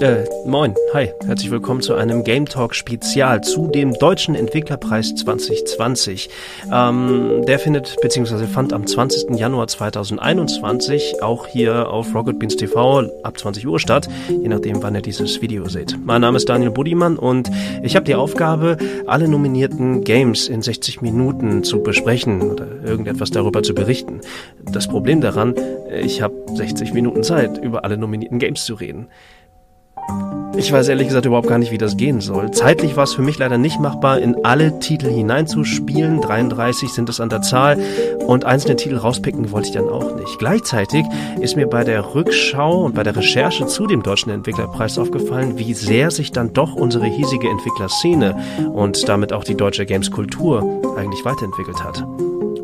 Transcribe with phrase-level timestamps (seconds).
[0.00, 6.28] Äh, moin, hi, herzlich willkommen zu einem Game Talk Spezial zu dem Deutschen Entwicklerpreis 2020.
[6.72, 8.46] Ähm, der findet bzw.
[8.46, 9.38] fand am 20.
[9.38, 14.96] Januar 2021 auch hier auf Rocket Beans TV ab 20 Uhr statt, je nachdem, wann
[14.96, 15.96] ihr dieses Video seht.
[16.04, 17.50] Mein Name ist Daniel Budimann und
[17.82, 18.76] ich habe die Aufgabe,
[19.06, 24.20] alle nominierten Games in 60 Minuten zu besprechen oder irgendetwas darüber zu berichten.
[24.72, 25.54] Das Problem daran,
[26.02, 29.08] ich habe 60 Minuten Zeit, über alle nominierten Games zu reden.
[30.56, 32.52] Ich weiß ehrlich gesagt überhaupt gar nicht, wie das gehen soll.
[32.52, 36.20] Zeitlich war es für mich leider nicht machbar, in alle Titel hineinzuspielen.
[36.20, 37.82] 33 sind es an der Zahl
[38.26, 40.38] und einzelne Titel rauspicken wollte ich dann auch nicht.
[40.38, 41.04] Gleichzeitig
[41.40, 45.74] ist mir bei der Rückschau und bei der Recherche zu dem Deutschen Entwicklerpreis aufgefallen, wie
[45.74, 48.36] sehr sich dann doch unsere hiesige Entwicklerszene
[48.72, 52.04] und damit auch die deutsche Games-Kultur eigentlich weiterentwickelt hat.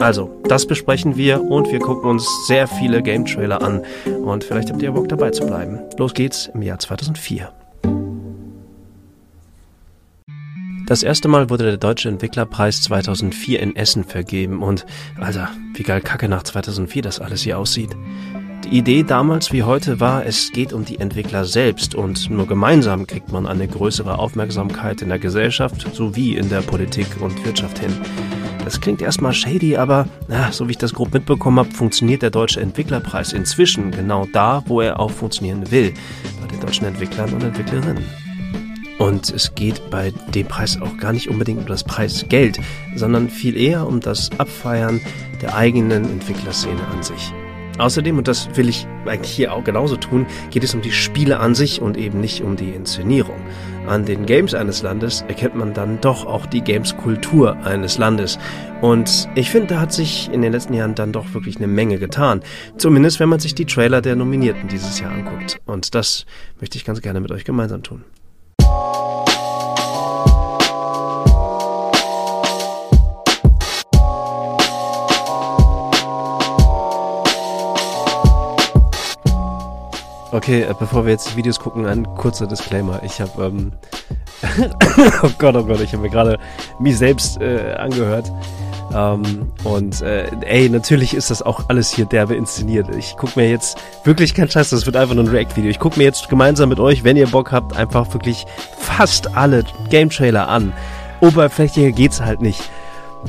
[0.00, 3.82] Also, das besprechen wir und wir gucken uns sehr viele Game-Trailer an
[4.24, 5.78] und vielleicht habt ihr Bock dabei zu bleiben.
[5.98, 7.52] Los geht's im Jahr 2004.
[10.86, 14.86] Das erste Mal wurde der Deutsche Entwicklerpreis 2004 in Essen vergeben und,
[15.20, 17.90] Alter, wie geil Kacke nach 2004 das alles hier aussieht.
[18.64, 23.06] Die Idee damals wie heute war, es geht um die Entwickler selbst und nur gemeinsam
[23.06, 27.92] kriegt man eine größere Aufmerksamkeit in der Gesellschaft sowie in der Politik und Wirtschaft hin.
[28.64, 32.30] Das klingt erstmal shady, aber na, so wie ich das grob mitbekommen habe, funktioniert der
[32.30, 35.94] Deutsche Entwicklerpreis inzwischen genau da, wo er auch funktionieren will,
[36.40, 38.04] bei den deutschen Entwicklern und Entwicklerinnen.
[38.98, 42.60] Und es geht bei dem Preis auch gar nicht unbedingt um das Preisgeld,
[42.96, 45.00] sondern viel eher um das Abfeiern
[45.40, 47.32] der eigenen Entwicklerszene an sich.
[47.78, 51.40] Außerdem, und das will ich eigentlich hier auch genauso tun, geht es um die Spiele
[51.40, 53.36] an sich und eben nicht um die Inszenierung.
[53.86, 58.38] An den Games eines Landes erkennt man dann doch auch die Games-Kultur eines Landes.
[58.82, 61.98] Und ich finde, da hat sich in den letzten Jahren dann doch wirklich eine Menge
[61.98, 62.42] getan.
[62.76, 65.60] Zumindest wenn man sich die Trailer der Nominierten dieses Jahr anguckt.
[65.64, 66.26] Und das
[66.60, 68.04] möchte ich ganz gerne mit euch gemeinsam tun.
[80.32, 83.00] Okay, äh, bevor wir jetzt die Videos gucken, ein kurzer Disclaimer.
[83.02, 83.72] Ich habe, ähm
[85.22, 86.38] oh Gott, oh Gott, ich habe mir gerade
[86.78, 88.30] mich selbst äh, angehört.
[88.94, 92.94] Ähm, und äh, ey, natürlich ist das auch alles hier derbe inszeniert.
[92.94, 95.70] Ich gucke mir jetzt wirklich kein Scheiß, das wird einfach nur ein React-Video.
[95.70, 98.46] Ich gucke mir jetzt gemeinsam mit euch, wenn ihr Bock habt, einfach wirklich
[98.78, 100.72] fast alle Game-Trailer an.
[101.20, 102.70] Oberflächlicher geht's halt nicht.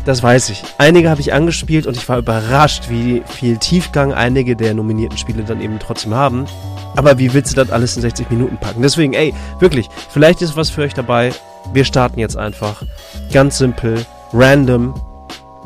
[0.05, 0.63] Das weiß ich.
[0.77, 5.43] Einige habe ich angespielt und ich war überrascht, wie viel Tiefgang einige der nominierten Spiele
[5.43, 6.45] dann eben trotzdem haben.
[6.95, 8.81] Aber wie willst du das alles in 60 Minuten packen?
[8.81, 11.33] Deswegen, ey, wirklich, vielleicht ist was für euch dabei.
[11.73, 12.83] Wir starten jetzt einfach.
[13.31, 14.93] Ganz simpel, random,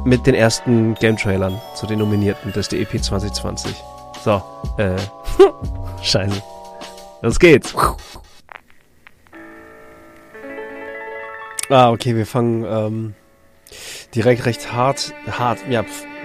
[0.04, 3.76] mit den ersten Game-Trailern zu den Nominierten des DEP 2020.
[4.24, 4.42] So,
[4.78, 4.96] äh,
[6.04, 6.42] scheiße.
[7.22, 7.74] Los geht's.
[11.70, 13.16] Ah, okay, wir fangen ähm,
[14.14, 15.84] direkt recht hart, hart, ja,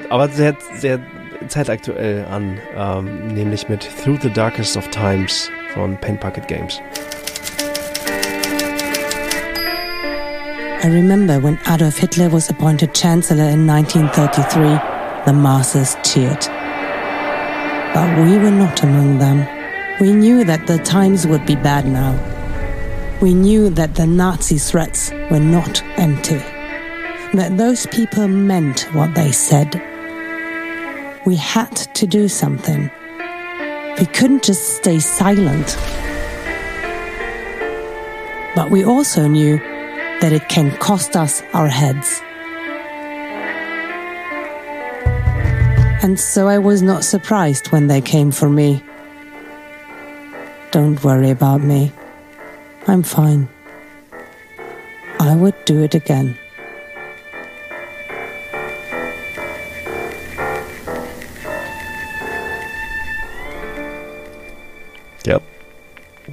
[0.09, 1.01] aber sehr, sehr
[1.49, 6.81] zeitaktuell an, ähm, nämlich mit Through the Darkest of Times von Pen Pocket Games.
[10.83, 14.81] I remember when Adolf Hitler was appointed Chancellor in 1933,
[15.27, 16.49] the masses cheered.
[17.93, 19.47] But we were not among them.
[20.01, 22.15] We knew that the times would be bad now.
[23.21, 26.41] We knew that the Nazi threats were not empty.
[27.35, 29.81] That those people meant what they said
[31.27, 32.91] we had to do something.
[33.99, 35.77] We couldn't just stay silent.
[38.55, 39.59] But we also knew
[40.21, 42.21] that it can cost us our heads.
[46.03, 48.83] And so I was not surprised when they came for me.
[50.71, 51.93] Don't worry about me.
[52.87, 53.49] I'm fine.
[55.19, 56.40] I would do it again.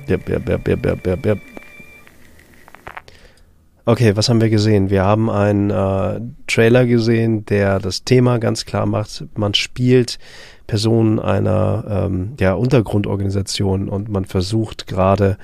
[0.09, 1.39] Yep, yep, yep, yep, yep, yep.
[3.86, 4.89] Okay, was haben wir gesehen?
[4.89, 9.25] Wir haben einen äh, Trailer gesehen, der das Thema ganz klar macht.
[9.36, 10.19] Man spielt
[10.68, 15.38] Personen einer ähm, ja, Untergrundorganisation und man versucht gerade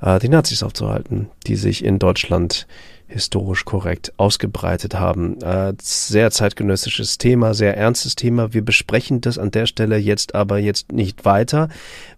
[0.00, 2.66] äh, die Nazis aufzuhalten, die sich in Deutschland
[3.08, 5.40] historisch korrekt ausgebreitet haben.
[5.40, 8.52] Äh, sehr zeitgenössisches Thema, sehr ernstes Thema.
[8.52, 11.68] Wir besprechen das an der Stelle jetzt aber jetzt nicht weiter.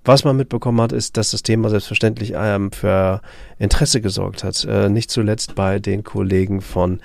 [0.05, 3.23] Was man mitbekommen hat, ist, dass das Thema selbstverständlich ähm, für
[3.59, 4.65] Interesse gesorgt hat.
[4.65, 7.01] Äh, nicht zuletzt bei den Kollegen von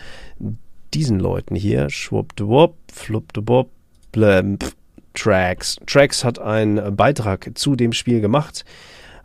[0.93, 1.89] diesen Leuten hier.
[1.89, 3.69] Schwuppdewupp, fluppdewupp,
[4.11, 4.73] blämp,
[5.13, 5.77] Tracks.
[5.85, 8.65] Tracks hat einen Beitrag zu dem Spiel gemacht.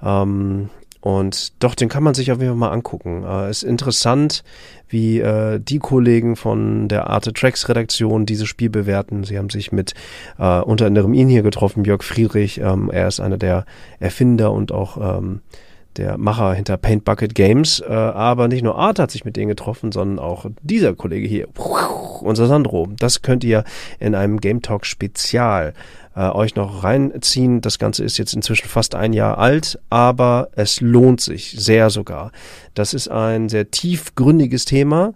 [0.02, 3.24] Ähm, und doch, den kann man sich auf jeden Fall mal angucken.
[3.24, 4.44] Äh, ist interessant,
[4.88, 9.24] wie äh, die Kollegen von der Arte Tracks Redaktion dieses Spiel bewerten.
[9.24, 9.94] Sie haben sich mit
[10.38, 12.60] äh, unter anderem ihn hier getroffen, Jörg Friedrich.
[12.60, 13.64] Ähm, er ist einer der
[13.98, 15.40] Erfinder und auch ähm,
[15.96, 17.80] der Macher hinter Paint Bucket Games.
[17.80, 21.48] Äh, aber nicht nur Art hat sich mit denen getroffen, sondern auch dieser Kollege hier,
[22.20, 22.88] unser Sandro.
[22.98, 23.64] Das könnt ihr
[23.98, 25.74] in einem Game Talk Spezial
[26.14, 27.60] äh, euch noch reinziehen.
[27.60, 32.32] Das Ganze ist jetzt inzwischen fast ein Jahr alt, aber es lohnt sich sehr sogar.
[32.74, 35.14] Das ist ein sehr tiefgründiges Thema.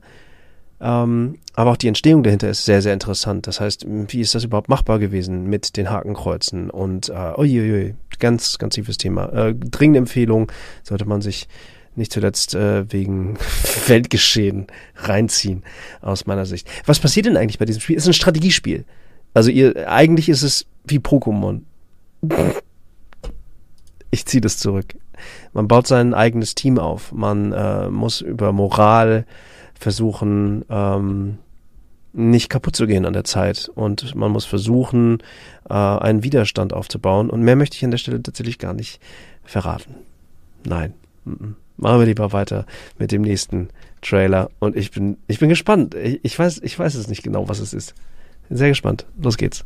[0.81, 3.47] Ähm, aber auch die Entstehung dahinter ist sehr, sehr interessant.
[3.47, 6.69] Das heißt, wie ist das überhaupt machbar gewesen mit den Hakenkreuzen?
[6.69, 9.33] Und äh, uiuiui, ganz, ganz tiefes Thema.
[9.33, 10.51] Äh, dringende Empfehlung
[10.83, 11.49] sollte man sich
[11.97, 13.39] nicht zuletzt äh, wegen
[13.87, 14.67] Weltgeschehen
[14.97, 15.63] reinziehen,
[16.01, 16.69] aus meiner Sicht.
[16.87, 17.97] Was passiert denn eigentlich bei diesem Spiel?
[17.97, 18.85] Es ist ein Strategiespiel.
[19.33, 21.61] Also ihr, eigentlich ist es wie Pokémon.
[24.11, 24.95] Ich ziehe das zurück.
[25.53, 27.13] Man baut sein eigenes Team auf.
[27.13, 29.27] Man äh, muss über Moral
[29.79, 31.39] versuchen, ähm,
[32.15, 33.71] nicht kaputt zu gehen an der Zeit.
[33.75, 35.19] Und man muss versuchen,
[35.69, 37.29] äh, einen Widerstand aufzubauen.
[37.29, 39.01] Und mehr möchte ich an der Stelle tatsächlich gar nicht
[39.43, 39.97] verraten.
[40.65, 40.95] Nein.
[41.25, 42.67] Machen wir lieber weiter
[42.99, 43.69] mit dem nächsten
[44.01, 44.51] Trailer.
[44.61, 45.95] Und ich bin, ich bin gespannt.
[45.95, 47.95] Ich, ich weiß, ich weiß es nicht genau, was es ist.
[48.49, 49.07] Bin sehr gespannt.
[49.21, 49.65] Los geht's.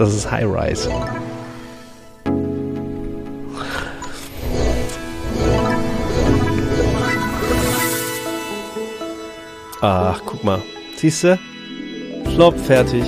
[0.00, 0.90] Das ist High Rise.
[9.82, 10.60] Ach, guck mal.
[10.96, 11.38] Siehst du?
[12.34, 13.02] Flop, fertig.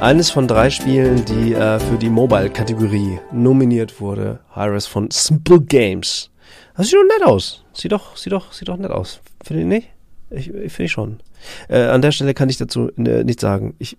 [0.00, 4.40] Eines von drei Spielen, die äh, für die Mobile-Kategorie nominiert wurde.
[4.54, 6.30] Hi-Res von Simple Games.
[6.76, 7.64] Das sieht doch nett aus.
[7.72, 9.20] Sieht doch, sieht doch, sieht doch nett aus.
[9.42, 9.88] Finde ich nicht?
[10.28, 11.20] Ich, ich finde schon.
[11.68, 13.74] Äh, an der Stelle kann ich dazu äh, nichts sagen.
[13.78, 13.96] Ich,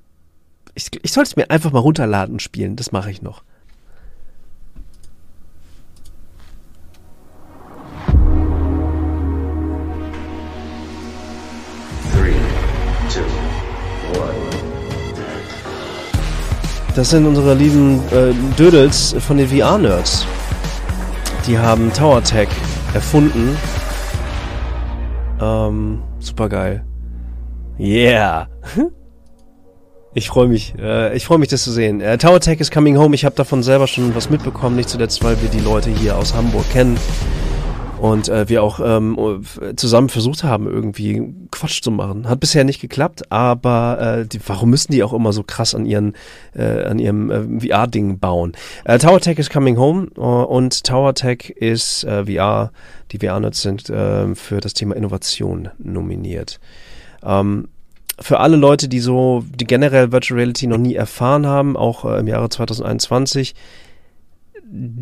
[0.76, 2.76] ich, ich sollte es mir einfach mal runterladen und spielen.
[2.76, 3.42] Das mache ich noch.
[16.95, 20.25] Das sind unsere lieben äh, Dödels von den VR-Nerds.
[21.45, 22.47] Die haben Tower Tech
[22.94, 23.57] erfunden.
[25.42, 26.86] Ähm, super geil.
[27.80, 28.47] Yeah.
[30.18, 30.74] Ich freue mich.
[30.80, 32.00] Äh, ich freue mich, das zu sehen.
[32.00, 33.13] Äh, Tower Tech is coming home.
[33.13, 36.33] Ich habe davon selber schon was mitbekommen, nicht zuletzt, weil wir die Leute hier aus
[36.33, 36.98] Hamburg kennen
[38.06, 39.44] und äh, wir auch ähm,
[39.78, 42.30] zusammen versucht haben, irgendwie Quatsch zu machen.
[42.30, 45.88] Hat bisher nicht geklappt, aber äh, die, warum müssen die auch immer so krass an
[45.88, 46.13] ihren
[46.56, 48.54] äh, an ihrem äh, VR-Ding bauen?
[48.84, 52.72] Äh, Tower Tech is coming home uh, und Tower Tech ist äh, VR,
[53.12, 56.60] die VR-Nerds sind äh, für das Thema Innovation nominiert.
[57.24, 57.69] Ähm,
[58.19, 62.19] für alle Leute, die so, die generell Virtual Reality noch nie erfahren haben, auch äh,
[62.19, 63.56] im Jahre 2021,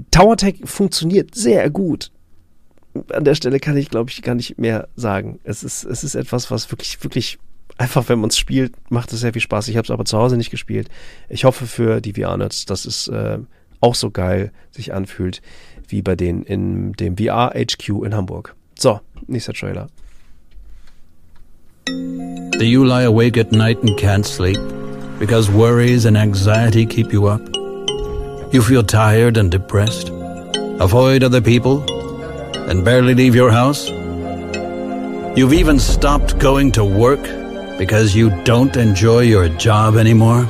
[0.10, 2.10] Tower Tech funktioniert sehr gut
[3.12, 5.40] an der Stelle kann ich, glaube ich, gar nicht mehr sagen.
[5.44, 7.40] Es ist, es ist etwas, was wirklich, wirklich
[7.78, 9.68] einfach, wenn man es spielt, macht es sehr viel Spaß.
[9.68, 10.90] Ich habe es aber zu Hause nicht gespielt.
[11.30, 13.40] Ich hoffe für die VR-Nerds, dass es äh,
[13.80, 15.42] auch so geil sich anfühlt
[15.88, 18.56] wie bei denen in dem VR HQ in Hamburg.
[18.80, 19.88] So, nächster Trailer.
[21.86, 24.58] Do you lie awake at night and can't sleep
[25.20, 27.42] because worries and anxiety keep you up?
[28.54, 30.10] You feel tired and depressed?
[30.80, 31.84] Avoid other people
[32.70, 33.90] and barely leave your house?
[35.38, 37.22] You've even stopped going to work
[37.78, 40.48] because you don't enjoy your job anymore?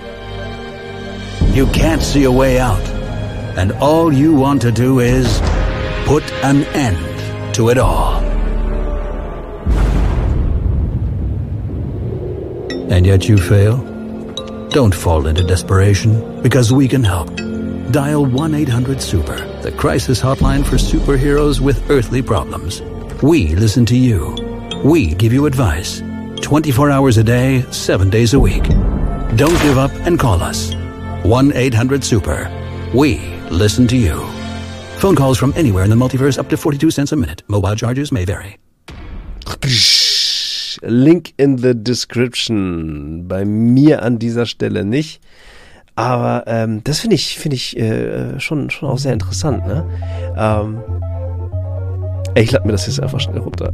[1.53, 2.81] You can't see a way out,
[3.57, 5.39] and all you want to do is
[6.05, 8.21] put an end to it all.
[12.91, 13.77] And yet you fail?
[14.69, 17.29] Don't fall into desperation, because we can help.
[17.93, 22.81] Dial 1 800 Super, the crisis hotline for superheroes with earthly problems.
[23.21, 24.33] We listen to you.
[24.83, 26.01] We give you advice.
[26.41, 28.63] 24 hours a day, 7 days a week.
[29.37, 30.73] Don't give up and call us.
[31.21, 32.49] 1 800 Super.
[32.95, 33.19] We
[33.51, 34.25] listen to you.
[34.97, 37.43] Phone calls from anywhere in the multiverse up to 42 cents a minute.
[37.47, 38.57] Mobile charges may vary.
[40.81, 43.27] Link in the description.
[43.27, 45.21] Bei mir an dieser Stelle nicht.
[45.95, 49.85] Aber ähm, das finde ich, finde ich äh, schon, schon auch sehr interessant, ne?
[50.35, 50.81] Ähm,
[52.35, 53.71] ich lade mir das jetzt einfach schnell runter.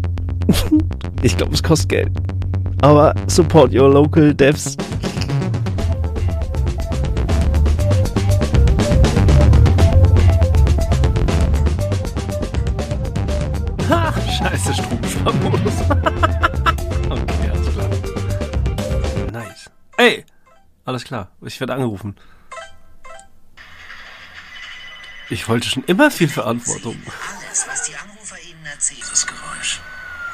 [1.22, 2.12] ich glaube, es kostet Geld.
[2.82, 4.76] Aber support your local devs.
[13.90, 15.74] Ha, scheiße, Stromsparmodus.
[17.10, 17.90] okay, alles klar.
[19.32, 19.70] Nice.
[19.98, 20.26] Ey!
[20.90, 22.16] Alles klar, ich werde angerufen.
[25.30, 26.96] Ich wollte schon immer viel Verantwortung.
[27.06, 29.06] Alles, was die Anrufer Ihnen erzählen.
[29.08, 29.82] Das Geräusch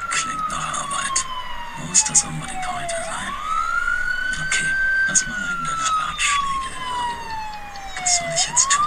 [0.08, 1.26] klingt nach Arbeit.
[1.86, 3.34] Muss das unbedingt heute sein?
[4.48, 4.64] Okay,
[5.08, 7.20] lass mal einen deiner Ratschläge hören.
[8.00, 8.86] Was soll ich jetzt tun?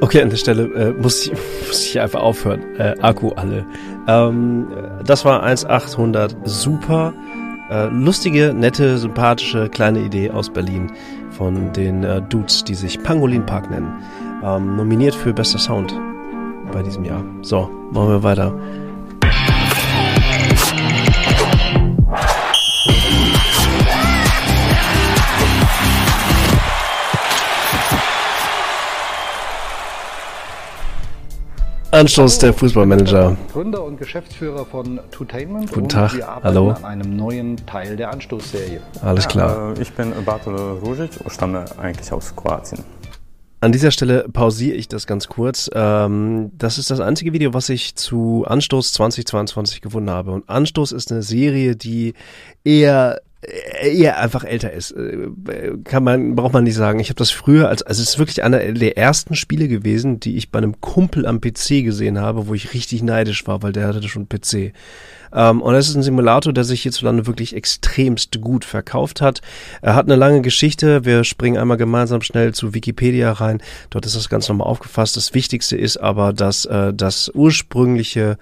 [0.00, 1.32] Okay, an der Stelle äh, muss, ich,
[1.66, 2.76] muss ich einfach aufhören.
[2.76, 3.66] Äh, Akku alle.
[4.08, 4.68] Ähm,
[5.04, 7.12] das war 1800 super.
[7.70, 10.92] Äh, lustige, nette, sympathische kleine Idee aus Berlin
[11.30, 13.92] von den äh, Dudes, die sich Pangolin Park nennen.
[14.44, 15.94] Ähm, nominiert für bester Sound
[16.72, 17.24] bei diesem Jahr.
[17.42, 18.54] So, machen wir weiter.
[31.96, 33.38] Anstoß der Fußballmanager.
[33.54, 35.72] Gründer und Geschäftsführer von Tutainment.
[35.72, 36.70] Guten Tag, wir arbeiten hallo.
[36.72, 38.82] an einem neuen Teil der Anstoßserie.
[39.00, 39.72] Alles klar.
[39.78, 42.84] Äh, Ich bin Bartolo Ružić und stamme eigentlich aus Kroatien.
[43.62, 45.70] An dieser Stelle pausiere ich das ganz kurz.
[45.74, 50.32] Ähm, das ist das einzige Video, was ich zu Anstoß 2022 gefunden habe.
[50.32, 52.12] Und Anstoß ist eine Serie, die
[52.62, 53.22] eher
[53.82, 54.92] eher einfach älter ist.
[54.92, 55.28] Äh,
[55.84, 57.00] Kann man, braucht man nicht sagen.
[57.00, 60.36] Ich habe das früher als, also es ist wirklich einer der ersten Spiele gewesen, die
[60.36, 63.88] ich bei einem Kumpel am PC gesehen habe, wo ich richtig neidisch war, weil der
[63.88, 64.72] hatte schon PC.
[65.32, 69.42] Ähm, und es ist ein Simulator, der sich hierzulande wirklich extremst gut verkauft hat.
[69.82, 71.04] Er hat eine lange Geschichte.
[71.04, 73.62] Wir springen einmal gemeinsam schnell zu Wikipedia rein.
[73.90, 75.16] Dort ist das ganz nochmal aufgefasst.
[75.16, 78.38] Das Wichtigste ist aber, dass äh, das ursprüngliche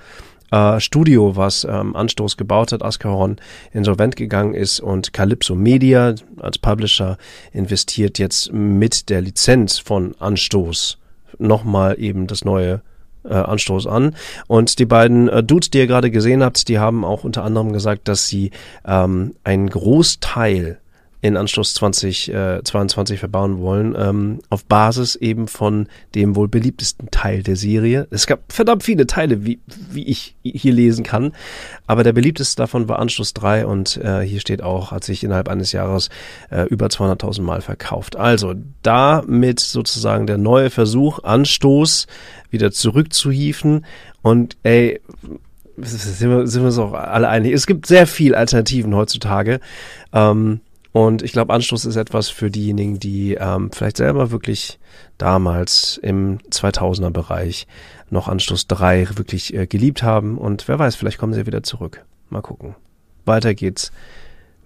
[0.55, 3.37] äh, Studio, was ähm, Anstoß gebaut hat, Ascaron,
[3.73, 7.19] insolvent gegangen ist und Calypso Media als Publisher
[7.53, 10.99] investiert jetzt mit der Lizenz von Anstoß
[11.39, 12.83] nochmal eben das neue
[13.25, 14.15] äh, Anstoß an.
[14.47, 17.73] Und die beiden äh, Dudes, die ihr gerade gesehen habt, die haben auch unter anderem
[17.73, 18.53] gesagt, dass sie
[18.87, 20.79] ähm, einen Großteil
[21.25, 27.57] in Anschluss 2022 verbauen wollen, ähm, auf Basis eben von dem wohl beliebtesten Teil der
[27.57, 28.07] Serie.
[28.11, 29.59] Es gab verdammt viele Teile, wie,
[29.91, 31.33] wie ich hier lesen kann,
[31.87, 35.49] aber der beliebteste davon war Anschluss 3 und äh, hier steht auch, hat sich innerhalb
[35.49, 36.11] eines Jahres
[36.51, 38.17] äh, über 200.000 Mal verkauft.
[38.17, 38.53] Also
[38.83, 42.07] damit sozusagen der neue Versuch, Anstoß
[42.51, 43.87] wieder zurückzuhieven
[44.21, 45.01] und ey,
[45.79, 47.55] sind wir, sind wir uns auch alle einig.
[47.55, 49.61] Es gibt sehr viel Alternativen heutzutage.
[50.13, 50.61] Ähm,
[50.95, 54.79] und ich glaube, Anstoß ist etwas für diejenigen, die ähm, vielleicht selber wirklich
[55.19, 57.67] damals im 2000er Bereich
[58.11, 60.39] noch Anstoß 3 wirklich äh, geliebt haben.
[60.39, 62.05] Und wer weiß, vielleicht kommen sie wieder zurück.
[62.31, 62.77] Mal gucken.
[63.25, 63.91] Weiter geht's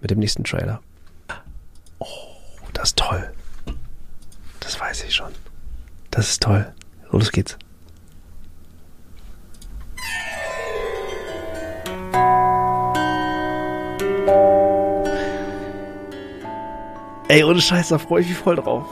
[0.01, 0.81] mit dem nächsten Trailer.
[1.97, 2.05] Oh,
[2.73, 3.31] das ist toll.
[4.59, 5.31] Das weiß ich schon.
[6.11, 6.71] Das ist toll.
[7.11, 7.57] Los geht's.
[17.31, 18.85] Ey, ohne Scheiß, da freue ich mich voll drauf.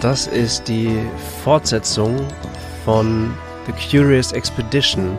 [0.00, 0.90] Das ist die
[1.44, 2.16] Fortsetzung
[2.84, 3.32] von
[3.66, 5.16] The Curious Expedition.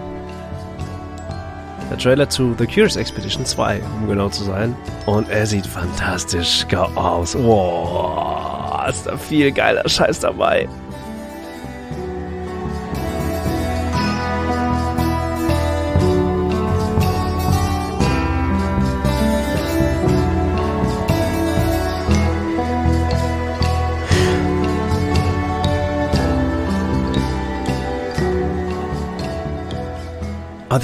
[1.97, 4.75] Der Trailer zu The Curious Expedition 2, um genau zu sein.
[5.07, 6.63] Und er sieht fantastisch
[6.93, 7.35] aus.
[7.35, 10.69] Wow, ist da viel geiler Scheiß dabei.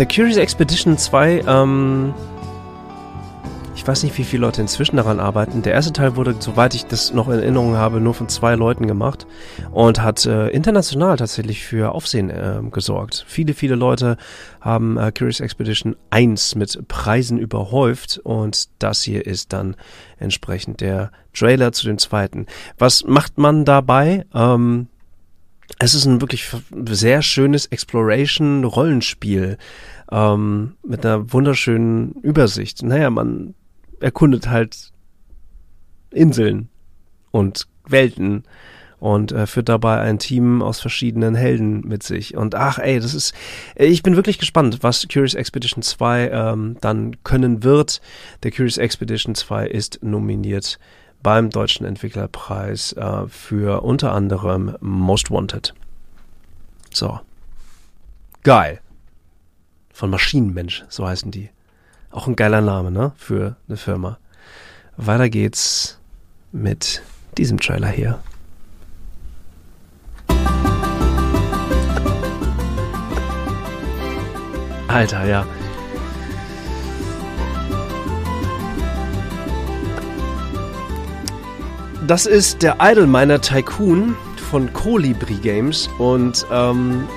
[0.03, 2.13] The Curious Expedition 2, ähm,
[3.74, 5.62] ich weiß nicht, wie viele Leute inzwischen daran arbeiten.
[5.62, 8.86] Der erste Teil wurde, soweit ich das noch in Erinnerung habe, nur von zwei Leuten
[8.86, 9.25] gemacht
[9.72, 13.24] und hat äh, international tatsächlich für Aufsehen äh, gesorgt.
[13.29, 14.17] Viele, viele Leute
[14.60, 19.77] haben äh, Curious Expedition 1 mit Preisen überhäuft und das hier ist dann
[20.19, 22.48] entsprechend der Trailer zu dem zweiten.
[22.77, 24.25] Was macht man dabei?
[24.33, 24.89] Ähm,
[25.79, 26.50] es ist ein wirklich
[26.86, 29.57] sehr schönes Exploration-Rollenspiel
[30.13, 32.84] ähm, mit einer wunderschönen Übersicht.
[32.84, 33.55] Naja, man
[34.00, 34.91] erkundet halt
[36.12, 36.70] Inseln
[37.32, 38.43] und Welten
[39.00, 42.38] und äh, führt dabei ein Team aus verschiedenen Helden mit sich.
[42.38, 43.34] Und ach ey, das ist,
[43.75, 48.00] ich bin wirklich gespannt, was Curious Expedition 2 ähm, dann können wird.
[48.43, 50.77] Der Curious Expedition 2 ist nominiert
[51.24, 55.74] beim Deutschen Entwicklerpreis äh, für unter anderem Most Wanted.
[56.93, 57.20] So.
[58.43, 58.79] Geil.
[59.93, 61.50] Von Maschinenmensch, so heißen die.
[62.09, 63.12] Auch ein geiler Name, ne?
[63.15, 64.17] Für eine Firma.
[64.97, 66.00] Weiter geht's
[66.51, 67.03] mit
[67.38, 68.19] diesem Trailer hier.
[74.88, 75.45] Alter, ja.
[82.07, 84.15] Das ist der Idolminer Tycoon
[84.51, 87.07] von Colibri Games und ähm,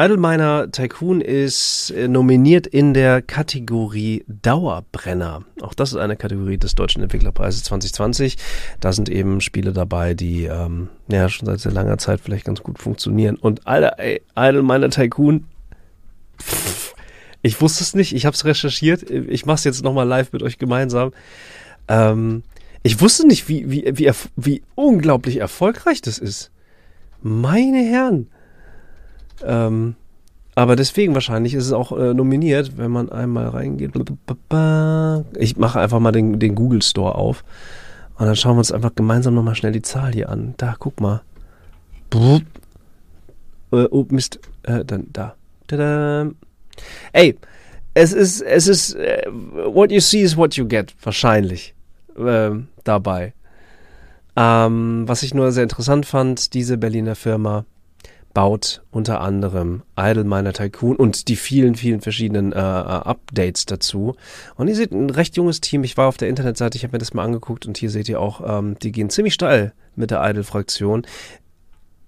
[0.00, 5.42] Idolminer Tycoon ist äh, nominiert in der Kategorie Dauerbrenner.
[5.60, 8.36] Auch das ist eine Kategorie des Deutschen Entwicklerpreises 2020.
[8.78, 12.62] Da sind eben Spiele dabei, die ähm, ja schon seit sehr langer Zeit vielleicht ganz
[12.62, 13.34] gut funktionieren.
[13.34, 15.46] Und Alter, ey, Idolminer Tycoon,
[16.40, 16.94] pff,
[17.42, 19.02] ich wusste es nicht, ich habe es recherchiert.
[19.10, 21.10] Ich mache es jetzt nochmal live mit euch gemeinsam.
[21.88, 22.44] Ähm,
[22.84, 26.52] ich wusste nicht, wie, wie, wie, wie unglaublich erfolgreich das ist.
[27.20, 28.28] Meine Herren.
[29.44, 29.94] Ähm,
[30.54, 33.92] aber deswegen wahrscheinlich ist es auch äh, nominiert, wenn man einmal reingeht.
[35.38, 37.44] Ich mache einfach mal den, den Google Store auf.
[38.18, 40.54] Und dann schauen wir uns einfach gemeinsam nochmal schnell die Zahl hier an.
[40.56, 41.22] Da, guck mal.
[42.12, 42.40] Äh,
[43.70, 44.40] oh, Mist.
[44.64, 45.36] Äh, dann da.
[45.68, 46.30] Tada.
[47.12, 47.36] Ey,
[47.94, 51.74] es ist, es ist, uh, what you see is what you get, wahrscheinlich
[52.16, 52.50] äh,
[52.84, 53.34] dabei.
[54.36, 57.64] Ähm, was ich nur sehr interessant fand, diese Berliner Firma
[58.38, 64.14] baut unter anderem Idle Tycoon und die vielen, vielen verschiedenen äh, äh, Updates dazu.
[64.54, 65.82] Und ihr seht ein recht junges Team.
[65.82, 68.20] Ich war auf der Internetseite, ich habe mir das mal angeguckt und hier seht ihr
[68.20, 71.04] auch, ähm, die gehen ziemlich steil mit der Idle-Fraktion.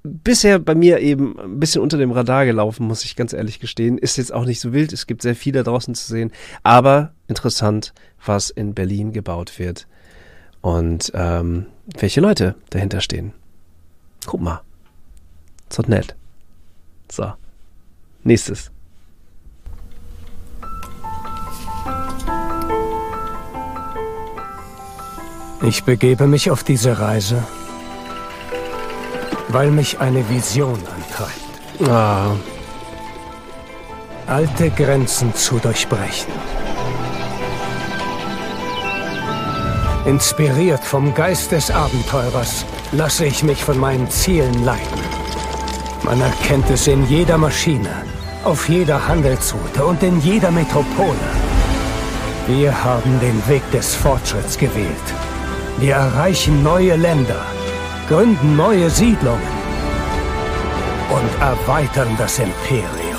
[0.04, 3.98] Bisher bei mir eben ein bisschen unter dem Radar gelaufen, muss ich ganz ehrlich gestehen.
[3.98, 6.30] Ist jetzt auch nicht so wild, es gibt sehr viel da draußen zu sehen,
[6.62, 7.92] aber interessant,
[8.24, 9.88] was in Berlin gebaut wird
[10.60, 11.66] und ähm,
[11.98, 13.32] welche Leute dahinter stehen.
[14.26, 14.60] Guck mal.
[15.70, 16.14] So nett.
[17.10, 17.32] So.
[18.22, 18.70] Nächstes.
[25.62, 27.44] Ich begebe mich auf diese Reise,
[29.48, 31.88] weil mich eine Vision antreibt.
[31.90, 32.34] Ah.
[34.26, 36.32] Alte Grenzen zu durchbrechen.
[40.06, 45.09] Inspiriert vom Geist des Abenteurers lasse ich mich von meinen Zielen leiten.
[46.02, 47.90] Man erkennt es in jeder Maschine,
[48.44, 51.28] auf jeder Handelsroute und in jeder Metropole.
[52.46, 55.08] Wir haben den Weg des Fortschritts gewählt.
[55.78, 57.44] Wir erreichen neue Länder,
[58.08, 59.60] gründen neue Siedlungen
[61.10, 63.10] und erweitern das Imperium.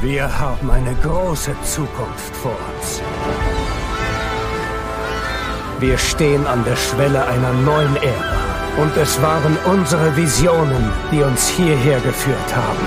[0.00, 3.01] Wir haben eine große Zukunft vor uns.
[5.82, 8.80] Wir stehen an der Schwelle einer neuen Ära.
[8.80, 12.78] Und es waren unsere Visionen, die uns hierher geführt haben.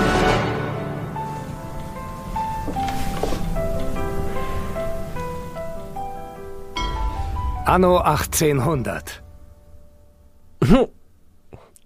[7.66, 9.22] Anno 1800.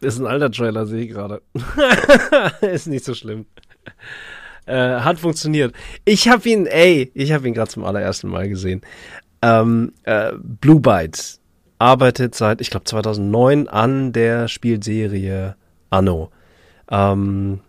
[0.03, 1.42] Das ist ein alter Trailer, sehe ich gerade.
[2.62, 3.46] ist nicht so schlimm.
[4.70, 5.75] Äh, hat funktioniert.
[6.05, 8.83] Ich habe ihn, ey, ich habe ihn gerade zum allerersten Mal gesehen.
[9.42, 11.40] Ähm, äh, Blue Bytes
[11.79, 15.57] arbeitet seit, ich glaube, 2009 an der Spielserie
[15.88, 16.31] Anno.
[16.90, 17.61] Ähm,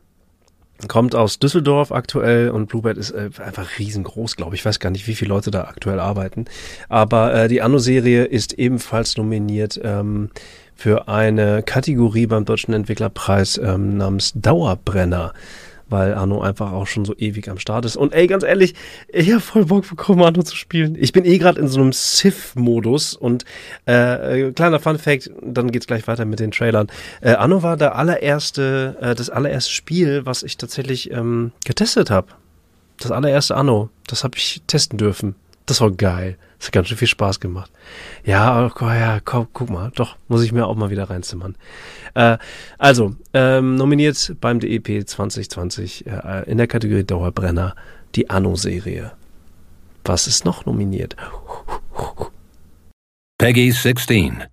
[0.87, 4.61] kommt aus Düsseldorf aktuell und Bluebird ist äh, einfach riesengroß, glaube ich.
[4.61, 6.45] Ich weiß gar nicht, wie viele Leute da aktuell arbeiten.
[6.89, 10.29] Aber äh, die Anno-Serie ist ebenfalls nominiert ähm,
[10.75, 15.33] für eine Kategorie beim Deutschen Entwicklerpreis ähm, namens Dauerbrenner
[15.91, 17.97] weil Arno einfach auch schon so ewig am Start ist.
[17.97, 18.73] Und ey, ganz ehrlich,
[19.09, 20.97] ich habe voll Bock bekommen, Arno zu spielen.
[20.99, 23.45] Ich bin eh gerade in so einem Sith-Modus und
[23.87, 26.87] äh, äh, kleiner Fun-Fact, dann geht's gleich weiter mit den Trailern.
[27.21, 32.27] Äh, Anno war der allererste, äh, das allererste Spiel, was ich tatsächlich ähm, getestet habe.
[32.99, 35.35] Das allererste Anno, das habe ich testen dürfen.
[35.65, 36.37] Das war geil.
[36.57, 37.71] Das hat ganz schön viel Spaß gemacht.
[38.23, 41.55] Ja, oh, ja, komm, guck mal, doch, muss ich mir auch mal wieder reinzimmern.
[42.13, 42.37] Äh,
[42.77, 47.75] also, ähm, nominiert beim DEP 2020 äh, in der Kategorie Dauerbrenner
[48.15, 49.13] die Anno-Serie.
[50.03, 51.15] Was ist noch nominiert?
[53.37, 54.43] Peggy 16.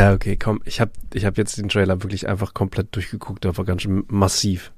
[0.00, 0.62] Ja, okay, komm.
[0.64, 3.44] Ich habe ich hab jetzt den Trailer wirklich einfach komplett durchgeguckt.
[3.44, 4.72] War ganz schön massiv.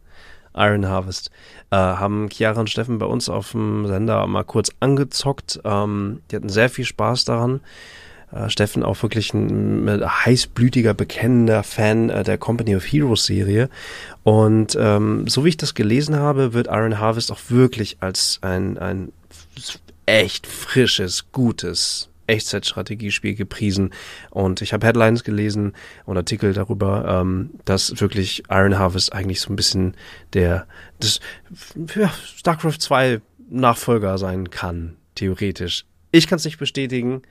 [0.53, 1.31] Iron Harvest.
[1.71, 5.61] Äh, haben Chiara und Steffen bei uns auf dem Sender mal kurz angezockt.
[5.65, 7.61] Ähm, die hatten sehr viel Spaß daran.
[8.33, 13.71] Äh, Steffen auch wirklich ein, ein heißblütiger, bekennender Fan äh, der Company of Heroes Serie.
[14.25, 18.77] Und ähm, so wie ich das gelesen habe, wird Iron Harvest auch wirklich als ein,
[18.77, 19.13] ein
[20.05, 23.93] echt frisches, gutes Echtzeitstrategiespiel gepriesen.
[24.31, 25.73] Und ich habe Headlines gelesen
[26.05, 29.97] und Artikel darüber, ähm, dass wirklich Iron Harvest eigentlich so ein bisschen
[30.33, 30.67] der
[31.01, 31.21] das,
[31.97, 35.85] ja, StarCraft 2 Nachfolger sein kann, theoretisch.
[36.11, 37.23] Ich kann es nicht bestätigen.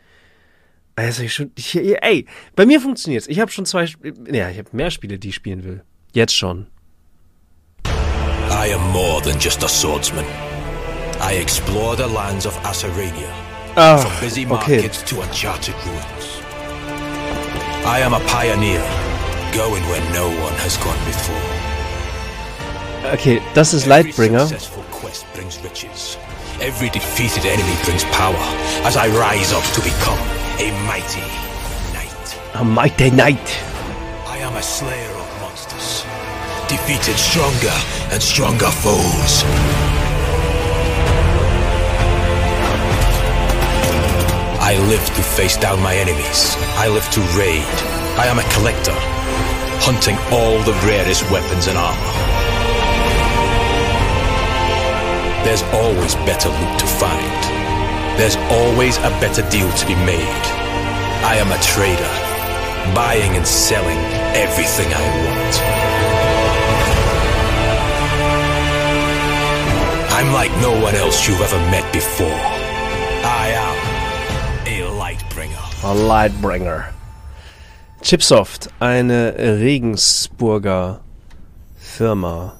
[0.95, 2.25] Also ich schon, ich, ey,
[2.55, 3.27] bei mir funktioniert's.
[3.27, 3.85] Ich habe schon zwei,
[4.31, 5.83] ja, ich habe mehr Spiele, die ich spielen will.
[6.13, 6.67] Jetzt schon.
[8.49, 10.25] I am more than just a swordsman.
[11.21, 13.31] I explore the lands of Acerania,
[13.77, 14.49] Ah, from busy okay.
[14.51, 16.41] markets to uncharted ruins.
[17.85, 18.83] I am a pioneer,
[19.55, 21.41] going where no one has gone before.
[23.13, 24.39] Okay, das ist Every Lightbringer.
[24.47, 26.17] successful quest brings riches.
[26.61, 28.37] Every defeated enemy brings power
[28.85, 30.19] as I rise up to become
[30.59, 31.21] a mighty
[31.93, 32.37] knight.
[32.55, 33.57] A Mighty Knight.
[34.27, 36.03] I am a slayer of monsters,
[36.67, 37.73] defeated stronger
[38.11, 39.43] and stronger foes.
[44.71, 46.55] I live to face down my enemies.
[46.79, 47.67] I live to raid.
[48.15, 48.95] I am a collector,
[49.83, 52.13] hunting all the rarest weapons and armor.
[55.43, 57.39] There's always better loot to find.
[58.15, 60.43] There's always a better deal to be made.
[61.27, 62.13] I am a trader,
[62.95, 63.99] buying and selling
[64.39, 65.53] everything I want.
[70.15, 72.39] I'm like no one else you've ever met before.
[73.27, 73.90] I am
[75.83, 76.83] Lightbringer.
[78.03, 81.01] Chipsoft, eine Regensburger
[81.75, 82.53] Firma,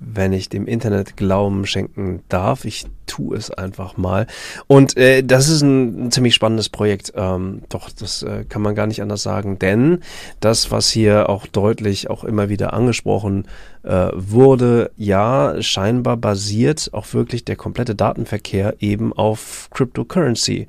[0.00, 2.64] wenn ich dem Internet Glauben schenken darf.
[2.64, 4.26] Ich tue es einfach mal.
[4.66, 7.12] Und äh, das ist ein, ein ziemlich spannendes Projekt.
[7.14, 9.58] Ähm, doch, das äh, kann man gar nicht anders sagen.
[9.60, 10.00] Denn
[10.40, 13.46] das, was hier auch deutlich auch immer wieder angesprochen
[13.84, 20.66] äh, wurde, ja, scheinbar basiert auch wirklich der komplette Datenverkehr eben auf Cryptocurrency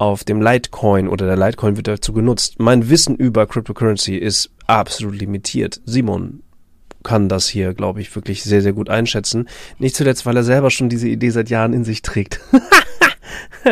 [0.00, 2.54] auf dem Litecoin oder der Litecoin wird dazu genutzt.
[2.58, 5.82] Mein Wissen über Cryptocurrency ist absolut limitiert.
[5.84, 6.42] Simon
[7.02, 9.46] kann das hier, glaube ich, wirklich sehr, sehr gut einschätzen.
[9.78, 12.40] Nicht zuletzt, weil er selber schon diese Idee seit Jahren in sich trägt.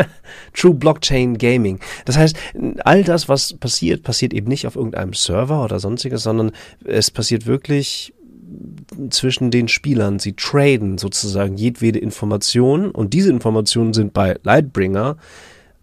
[0.55, 1.81] True Blockchain Gaming.
[2.05, 2.37] Das heißt,
[2.85, 6.53] all das, was passiert, passiert eben nicht auf irgendeinem Server oder sonstiges, sondern
[6.85, 8.13] es passiert wirklich
[9.09, 10.19] zwischen den Spielern.
[10.19, 15.17] Sie traden sozusagen jedwede Information und diese Informationen sind bei Lightbringer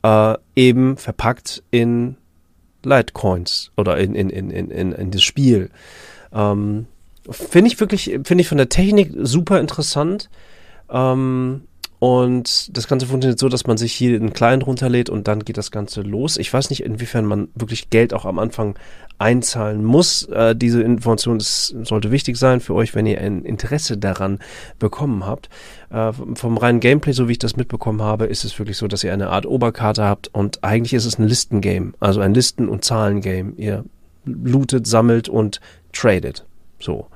[0.06, 2.18] äh, eben verpackt in
[2.84, 5.72] Litecoins oder in, in, in, in, in, das Spiel.
[6.32, 6.86] Ähm,
[7.28, 10.30] finde ich wirklich, finde ich von der Technik super interessant.
[10.92, 11.64] Ähm,
[12.00, 15.58] und das Ganze funktioniert so, dass man sich hier einen Client runterlädt und dann geht
[15.58, 16.38] das Ganze los.
[16.38, 18.78] Ich weiß nicht, inwiefern man wirklich Geld auch am Anfang
[19.18, 20.24] einzahlen muss.
[20.24, 24.40] Äh, diese Information ist, sollte wichtig sein für euch, wenn ihr ein Interesse daran
[24.78, 25.50] bekommen habt.
[25.90, 29.04] Äh, vom reinen Gameplay, so wie ich das mitbekommen habe, ist es wirklich so, dass
[29.04, 32.84] ihr eine Art Oberkarte habt und eigentlich ist es ein Listengame, also ein Listen- und
[32.84, 33.54] Zahlengame.
[33.56, 33.86] Ihr
[34.26, 35.62] lootet, sammelt und
[35.94, 36.46] tradet.
[36.80, 37.08] So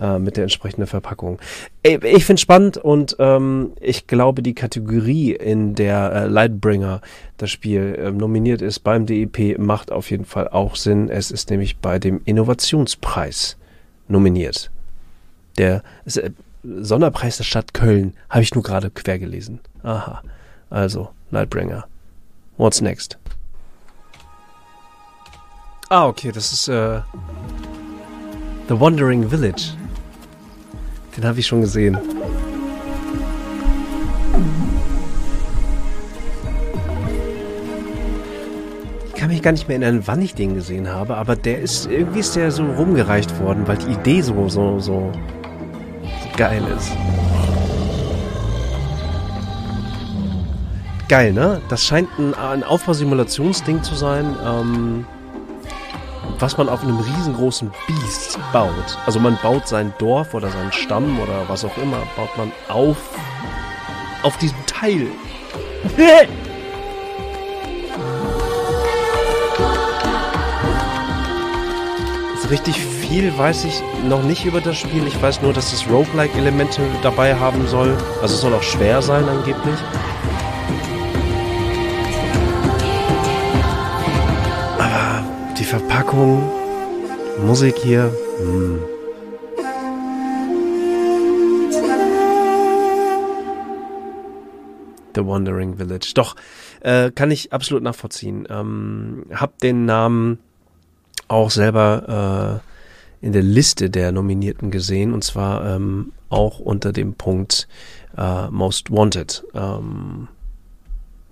[0.00, 1.38] äh, mit der entsprechenden Verpackung.
[1.82, 7.00] Ey, Ich finde spannend und ähm, ich glaube, die Kategorie, in der äh, Lightbringer
[7.36, 11.08] das Spiel äh, nominiert ist beim DEP, macht auf jeden Fall auch Sinn.
[11.08, 13.56] Es ist nämlich bei dem Innovationspreis
[14.08, 14.70] nominiert.
[15.56, 16.30] Der äh,
[16.62, 19.60] Sonderpreis der Stadt Köln habe ich nur gerade quer gelesen.
[19.82, 20.22] Aha.
[20.70, 21.86] Also, Lightbringer.
[22.56, 23.16] What's next?
[25.88, 27.00] Ah, okay, das ist äh,
[28.68, 29.72] The Wandering Village.
[31.18, 31.98] Den habe ich schon gesehen.
[39.08, 41.90] Ich kann mich gar nicht mehr erinnern, wann ich den gesehen habe, aber der ist,
[41.90, 45.10] irgendwie ist der so rumgereicht worden, weil die Idee so, so, so,
[46.36, 46.92] geil ist.
[51.08, 51.60] Geil, ne?
[51.68, 55.04] Das scheint ein, ein Aufbausimulationsding zu sein, ähm,
[56.38, 58.98] was man auf einem riesengroßen Biest baut.
[59.06, 62.96] Also man baut sein Dorf oder seinen Stamm oder was auch immer, baut man auf,
[64.22, 65.08] auf diesem Teil.
[72.40, 75.06] So richtig viel weiß ich noch nicht über das Spiel.
[75.06, 77.98] Ich weiß nur, dass es Roguelike-Elemente dabei haben soll.
[78.22, 79.74] Also es soll auch schwer sein angeblich.
[85.68, 86.50] Verpackung,
[87.44, 88.10] Musik hier.
[88.38, 88.78] Hm.
[95.14, 96.12] The Wandering Village.
[96.14, 96.36] Doch,
[96.80, 98.48] äh, kann ich absolut nachvollziehen.
[98.48, 100.38] Ähm, hab den Namen
[101.28, 102.62] auch selber
[103.22, 107.68] äh, in der Liste der Nominierten gesehen und zwar ähm, auch unter dem Punkt
[108.16, 109.44] äh, Most Wanted.
[109.52, 110.28] Ähm,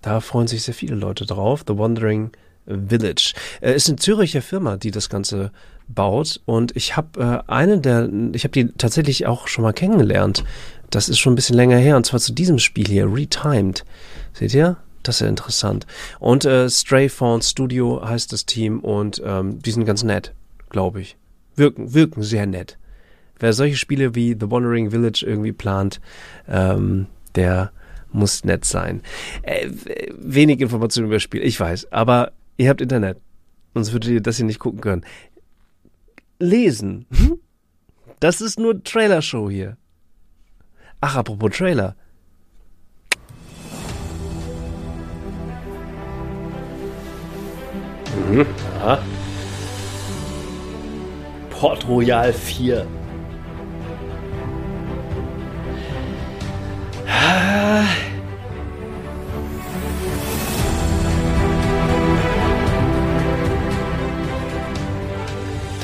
[0.02, 1.64] da freuen sich sehr viele Leute drauf.
[1.66, 2.45] The Wandering Village.
[2.66, 5.52] Äh, ist eine Züricher Firma, die das Ganze
[5.88, 10.44] baut und ich habe äh, eine der, ich habe die tatsächlich auch schon mal kennengelernt.
[10.90, 13.84] Das ist schon ein bisschen länger her und zwar zu diesem Spiel hier, Retimed.
[14.32, 14.76] Seht ihr?
[15.02, 15.86] Das ist ja interessant.
[16.18, 20.32] Und äh, Stray Fawn Studio heißt das Team und ähm, die sind ganz nett,
[20.68, 21.16] glaube ich.
[21.54, 22.76] Wirken, wirken sehr nett.
[23.38, 26.00] Wer solche Spiele wie The Wandering Village irgendwie plant,
[26.48, 27.70] ähm, der
[28.10, 29.02] muss nett sein.
[29.42, 29.68] Äh,
[30.18, 33.20] wenig Informationen über das Spiel, ich weiß, aber ihr habt Internet.
[33.74, 35.04] Sonst würdet ihr das hier nicht gucken können.
[36.38, 37.06] Lesen.
[37.10, 37.38] Hm?
[38.20, 39.76] Das ist nur Trailer-Show hier.
[41.00, 41.96] Ach, apropos Trailer.
[48.30, 48.46] Mhm.
[48.80, 48.98] Aha.
[51.50, 52.86] Port Royal 4.
[57.08, 58.05] Ah.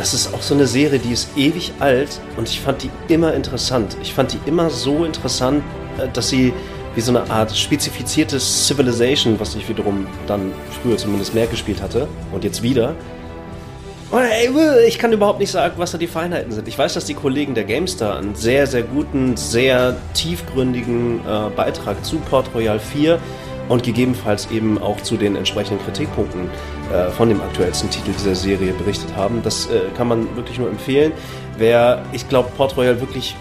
[0.02, 3.34] Das ist auch so eine Serie, die ist ewig alt und ich fand die immer
[3.34, 3.96] interessant.
[4.02, 5.62] Ich fand die immer so interessant,
[5.96, 6.52] äh, dass sie
[6.96, 10.50] wie so eine Art spezifiziertes Civilization, was ich wiederum dann
[10.82, 12.96] früher zumindest mehr gespielt hatte und jetzt wieder.
[14.88, 16.66] Ich kann überhaupt nicht sagen, was da die Feinheiten sind.
[16.66, 22.04] Ich weiß, dass die Kollegen der GameStar einen sehr, sehr guten, sehr tiefgründigen äh, Beitrag
[22.04, 23.20] zu Port Royal 4
[23.68, 26.50] und gegebenenfalls eben auch zu den entsprechenden Kritikpunkten
[26.92, 29.42] äh, von dem aktuellsten Titel dieser Serie berichtet haben.
[29.42, 31.12] Das äh, kann man wirklich nur empfehlen.
[31.56, 33.36] Wer, ich glaube, Port Royal wirklich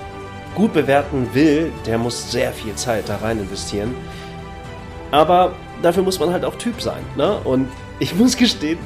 [0.55, 3.95] gut bewerten will, der muss sehr viel Zeit da rein investieren.
[5.12, 7.03] Aber dafür muss man halt auch Typ sein.
[7.15, 7.38] Ne?
[7.43, 7.67] Und
[7.99, 8.79] ich muss gestehen,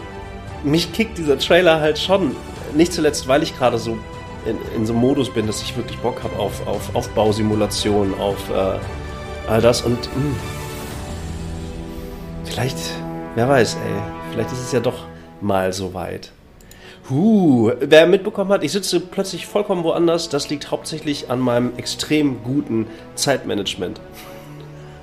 [0.63, 2.35] mich kickt dieser Trailer halt schon.
[2.73, 3.97] Nicht zuletzt, weil ich gerade so
[4.45, 8.49] in, in, so einem Modus bin, dass ich wirklich Bock habe auf, auf Aufbausimulation, auf
[8.49, 9.81] äh, all das.
[9.81, 10.35] Und mh, hm,
[12.45, 12.77] vielleicht,
[13.35, 15.05] wer weiß, ey, vielleicht ist es ja doch
[15.41, 16.31] mal so weit.
[17.09, 20.29] Huh, wer mitbekommen hat, ich sitze plötzlich vollkommen woanders.
[20.29, 24.01] Das liegt hauptsächlich an meinem extrem guten Zeitmanagement.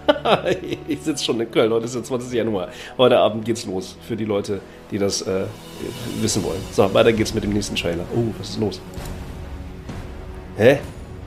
[0.88, 2.33] ich sitze schon in Köln, heute ist der 20.
[2.33, 2.70] Januar.
[2.98, 5.44] Heute Abend geht's los für die Leute, die das äh,
[6.20, 6.61] wissen wollen.
[6.72, 8.05] So, weiter geht's mit dem nächsten Trailer.
[8.16, 8.81] Oh, was ist los?
[10.57, 10.81] Hä?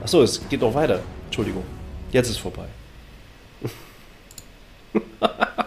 [0.03, 0.99] Achso, es geht noch weiter.
[1.25, 1.63] Entschuldigung.
[2.11, 2.65] Jetzt ist vorbei.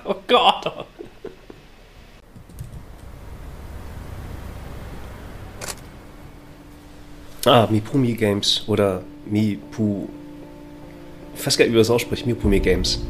[0.05, 0.87] oh Gott.
[7.51, 10.07] Ah, Mipumi Games oder Mipu.
[11.35, 12.27] Ich weiß gar nicht, wie man das ausspricht.
[12.27, 13.01] Mipumi Games.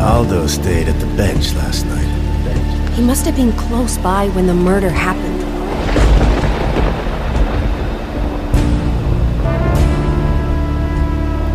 [0.00, 2.08] Aldo stayed at the bench last night.
[2.96, 5.44] He must have been close by when the murder happened.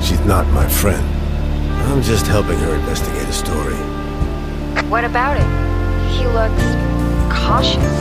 [0.04, 1.15] She's not my friend.
[1.96, 3.74] I'm just helping her investigate a story.
[4.90, 5.48] What about it?
[6.12, 6.62] He looks
[7.34, 8.00] cautious.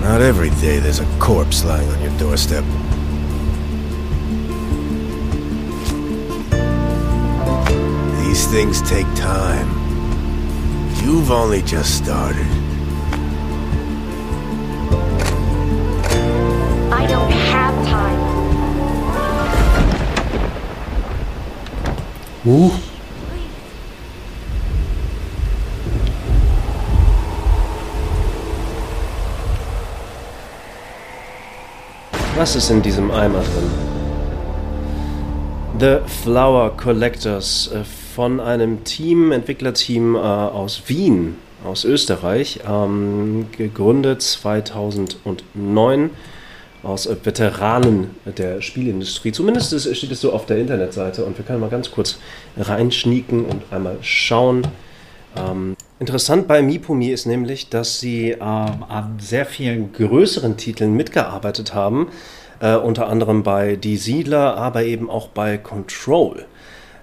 [0.00, 2.64] Not every day there's a corpse lying on your doorstep.
[8.24, 9.68] These things take time.
[11.04, 12.48] You've only just started.
[16.92, 17.45] I don't
[22.46, 22.70] Uh.
[32.36, 33.70] Was ist in diesem Eimer drin?
[35.80, 37.82] The Flower Collectors äh,
[38.14, 46.10] von einem Team, Entwicklerteam äh, aus Wien, aus Österreich, ähm, gegründet 2009
[46.82, 49.32] aus äh, Veteranen der Spielindustrie.
[49.32, 52.18] Zumindest steht es so auf der Internetseite und wir können mal ganz kurz
[52.56, 54.66] reinschnieken und einmal schauen.
[55.36, 61.74] Ähm, interessant bei Mipumi ist nämlich, dass sie ähm, an sehr vielen größeren Titeln mitgearbeitet
[61.74, 62.08] haben,
[62.60, 66.46] äh, unter anderem bei Die Siedler, aber eben auch bei Control.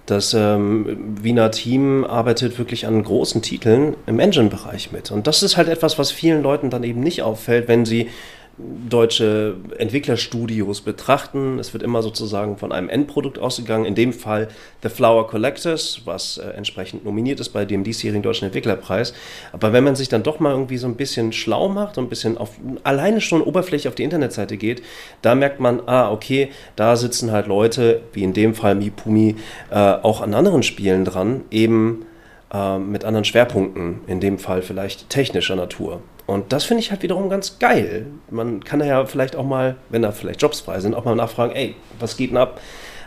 [0.05, 5.11] Das ähm, Wiener Team arbeitet wirklich an großen Titeln im Engine-Bereich mit.
[5.11, 8.09] Und das ist halt etwas, was vielen Leuten dann eben nicht auffällt, wenn sie
[8.57, 11.57] deutsche Entwicklerstudios betrachten.
[11.57, 14.47] Es wird immer sozusagen von einem Endprodukt ausgegangen, in dem Fall
[14.83, 19.13] The Flower Collectors, was äh, entsprechend nominiert ist bei dem diesjährigen Deutschen Entwicklerpreis.
[19.53, 22.09] Aber wenn man sich dann doch mal irgendwie so ein bisschen schlau macht und ein
[22.09, 22.51] bisschen auf
[22.83, 24.83] alleine schon oberflächlich auf die Internetseite geht,
[25.23, 29.35] da merkt man, ah, okay, da sitzen halt Leute, wie in dem Fall Mipumi,
[29.71, 32.05] äh, auch an anderen Spielen dran, eben
[32.53, 36.01] äh, mit anderen Schwerpunkten, in dem Fall vielleicht technischer Natur.
[36.25, 38.07] Und das finde ich halt wiederum ganz geil.
[38.29, 41.53] Man kann ja vielleicht auch mal, wenn da vielleicht Jobs frei sind, auch mal nachfragen,
[41.53, 42.61] ey, was geht denn ab?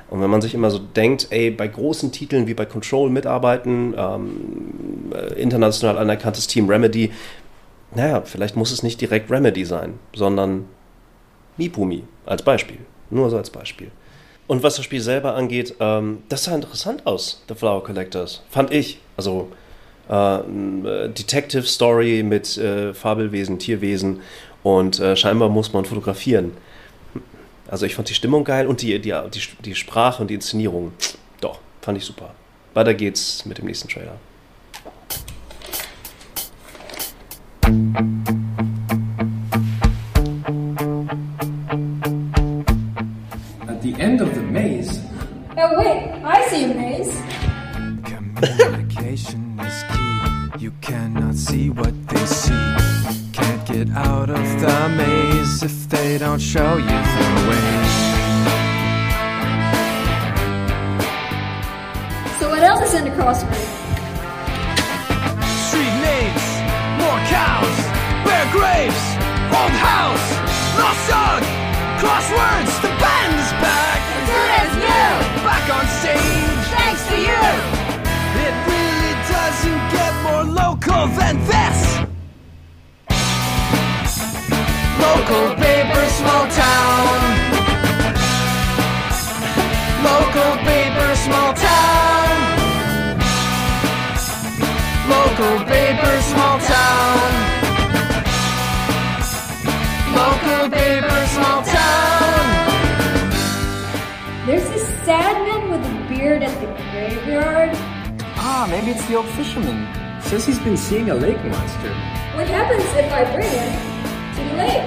[0.08, 3.94] Und wenn man sich immer so denkt, ey, bei großen Titeln wie bei Control mitarbeiten,
[3.96, 7.10] ähm, äh, international anerkanntes Team Remedy,
[7.94, 10.66] naja, vielleicht muss es nicht direkt Remedy sein, sondern
[11.56, 12.78] Mipumi als Beispiel.
[13.10, 13.90] Nur so als Beispiel.
[14.46, 18.42] Und was das Spiel selber angeht, ähm, das sah interessant aus, The Flower Collectors.
[18.50, 19.00] Fand ich.
[19.16, 19.48] Also,
[20.08, 24.20] äh, Detective Story mit äh, Fabelwesen, Tierwesen
[24.62, 26.52] und äh, scheinbar muss man fotografieren.
[27.68, 30.92] Also ich fand die Stimmung geil und die, die, die, die Sprache und die Inszenierung.
[31.40, 32.34] Doch, fand ich super.
[32.74, 34.18] Weiter geht's mit dem nächsten Trailer.
[43.66, 45.00] At the end of the maze.
[45.56, 47.10] Oh wait, I see a maze.
[48.04, 49.95] Communication is key.
[50.66, 52.74] You cannot see what they see.
[53.32, 57.70] Can't get out of the maze if they don't show you the way.
[62.40, 63.54] So what else is in the crossword?
[65.68, 66.44] Street names,
[66.98, 67.76] more cows,
[68.26, 69.04] bare graves,
[69.54, 70.26] old house,
[70.82, 71.42] lost dog,
[72.02, 74.00] crosswords, the band is back.
[74.18, 75.14] As good as new.
[75.46, 76.45] Back on stage,
[80.86, 81.98] local than this.
[85.00, 87.16] Local paper, small town.
[90.04, 92.26] Local paper, small town.
[95.08, 97.32] Local paper, small town.
[100.14, 102.66] Local paper, small town.
[104.46, 107.70] There's this sad man with a beard at the graveyard.
[108.38, 110.05] Ah, maybe it's the old fisherman.
[110.26, 111.94] Says he's been seeing a lake monster.
[112.34, 113.70] What happens if I bring him
[114.34, 114.82] to the lake?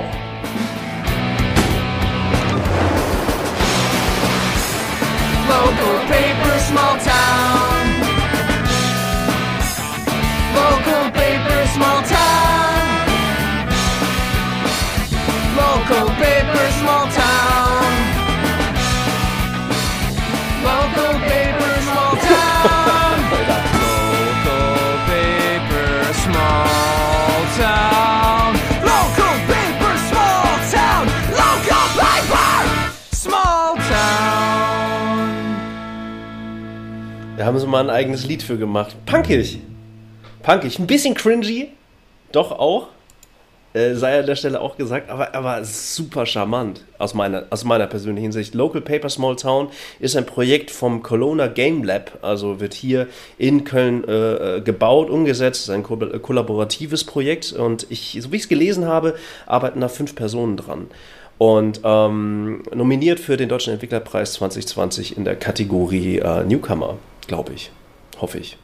[5.48, 7.82] Local paper, small town.
[10.60, 12.09] Local paper, small town.
[37.50, 38.96] Haben sie mal ein eigenes Lied für gemacht.
[39.08, 39.60] Punkig.
[40.44, 40.78] Punkig.
[40.78, 41.70] Ein bisschen cringy.
[42.32, 42.90] Doch auch.
[43.74, 47.88] Äh, sei an der Stelle auch gesagt, aber, aber super charmant aus meiner, aus meiner
[47.88, 48.54] persönlichen Sicht.
[48.54, 49.70] Local Paper Small Town
[50.00, 53.08] ist ein Projekt vom Kelowna Game Lab, also wird hier
[53.40, 58.38] in Köln äh, äh, gebaut, umgesetzt, ist ein ko kollaboratives Projekt und ich, so wie
[58.38, 60.88] ich es gelesen habe, arbeiten da fünf Personen dran.
[61.38, 66.98] Und ähm, nominiert für den Deutschen Entwicklerpreis 2020 in der Kategorie äh, Newcomer,
[67.30, 67.72] glaube ich.
[68.20, 68.58] Hoffe ich.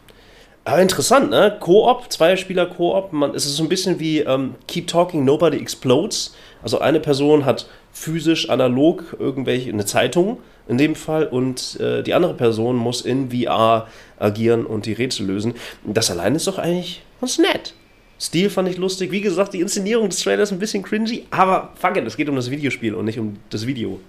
[0.65, 1.55] Aber interessant, ne?
[1.59, 3.13] Koop, Zweierspieler Koop.
[3.35, 6.35] Es ist so ein bisschen wie ähm, Keep Talking, Nobody Explodes.
[6.61, 12.15] Also eine Person hat physisch, analog irgendwelche, eine Zeitung in dem Fall und äh, die
[12.15, 13.87] andere Person muss in VR
[14.17, 15.53] agieren und die Rätsel lösen.
[15.83, 17.75] Das allein ist doch eigentlich ganz nett.
[18.19, 19.11] Stil fand ich lustig.
[19.11, 22.35] Wie gesagt, die Inszenierung des Trailers ein bisschen cringy, aber fuck it, es geht um
[22.35, 23.99] das Videospiel und nicht um das Video.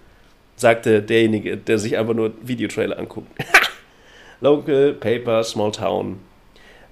[0.56, 3.28] Sagte derjenige, der sich einfach nur Videotrailer anguckt.
[4.40, 6.20] Local, Paper, Small Town.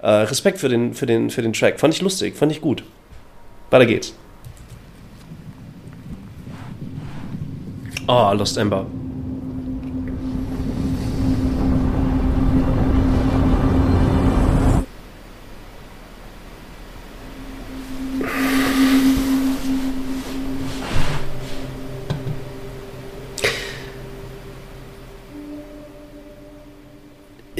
[0.01, 1.81] Äh, Respekt für den, für, den, für den Track.
[1.81, 2.85] Fand ich lustig, fand ich gut.
[3.71, 4.15] Weiter geht's.
[8.07, 8.87] Oh, Lost Ember.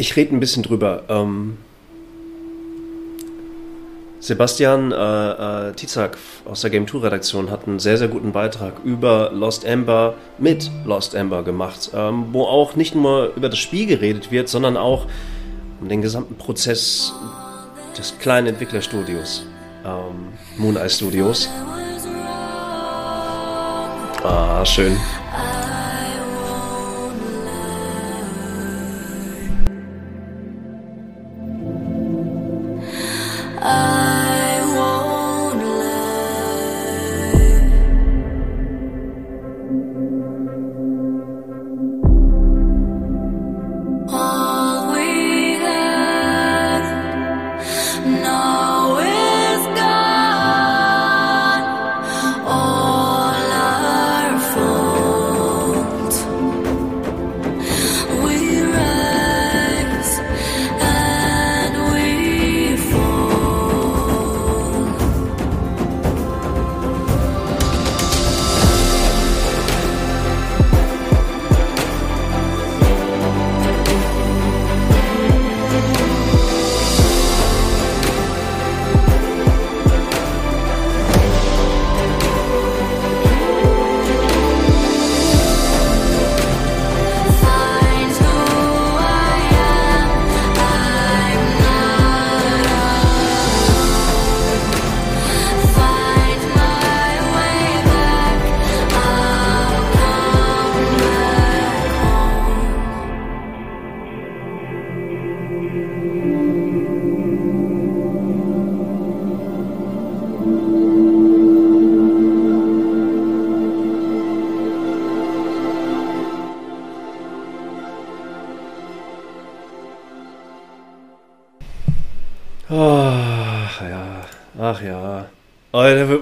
[0.05, 1.05] Ich rede ein bisschen drüber.
[1.09, 1.57] Ähm,
[4.21, 8.85] Sebastian äh, äh, Tizak aus der Game 2 Redaktion hat einen sehr, sehr guten Beitrag
[8.85, 13.87] über Lost Ember mit Lost Ember gemacht, ähm, wo auch nicht nur über das Spiel
[13.87, 15.07] geredet wird, sondern auch
[15.81, 17.15] um den gesamten Prozess
[17.97, 19.47] des kleinen Entwicklerstudios,
[19.87, 21.49] ähm, Moon Eye Studios.
[24.23, 24.99] Ah, schön.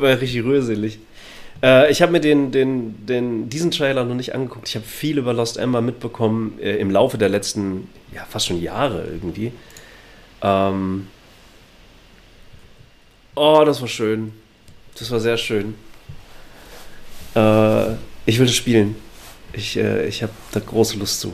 [0.02, 0.98] Man richtig rührselig.
[1.62, 4.68] Äh, ich habe mir den, den, den, diesen Trailer noch nicht angeguckt.
[4.68, 8.60] Ich habe viel über Lost Ember mitbekommen äh, im Laufe der letzten, ja, fast schon
[8.60, 9.52] Jahre irgendwie.
[10.42, 11.08] Ähm
[13.34, 14.32] oh, das war schön.
[14.98, 15.74] Das war sehr schön.
[17.34, 17.92] Äh,
[18.26, 18.96] ich will das spielen.
[19.52, 21.32] Ich, äh, ich habe da große Lust zu.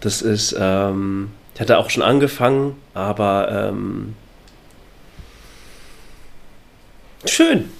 [0.00, 4.14] Das ist, ähm, ich hatte auch schon angefangen, aber ähm,
[7.26, 7.70] Schön.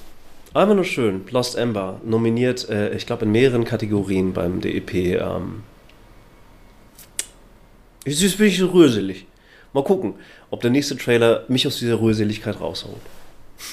[0.54, 1.24] Einfach nur schön.
[1.30, 2.00] Lost Ember.
[2.04, 4.94] Nominiert, äh, ich glaube, in mehreren Kategorien beim DEP.
[5.20, 5.64] Ähm.
[8.04, 9.26] Jetzt bin ich so rührselig.
[9.72, 10.14] Mal gucken,
[10.50, 12.94] ob der nächste Trailer mich aus dieser Rührseligkeit rausholt.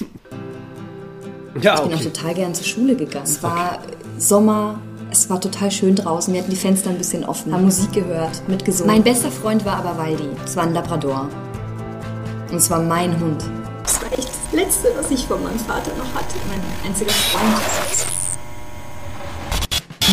[1.62, 2.04] ja, ich bin auch okay.
[2.10, 3.26] total gern zur Schule gegangen.
[3.26, 3.80] Es war
[4.18, 4.80] Sommer,
[5.12, 6.34] es war total schön draußen.
[6.34, 8.92] Wir hatten die Fenster ein bisschen offen, haben Musik gehört, mitgesungen.
[8.92, 10.24] Mein bester Freund war aber Waldi.
[10.44, 11.28] Es war ein Labrador.
[12.50, 13.44] Und es war mein Hund.
[14.52, 16.36] Letzte, was ich von meinem Vater noch hatte.
[16.48, 18.06] Mein einziger Freund.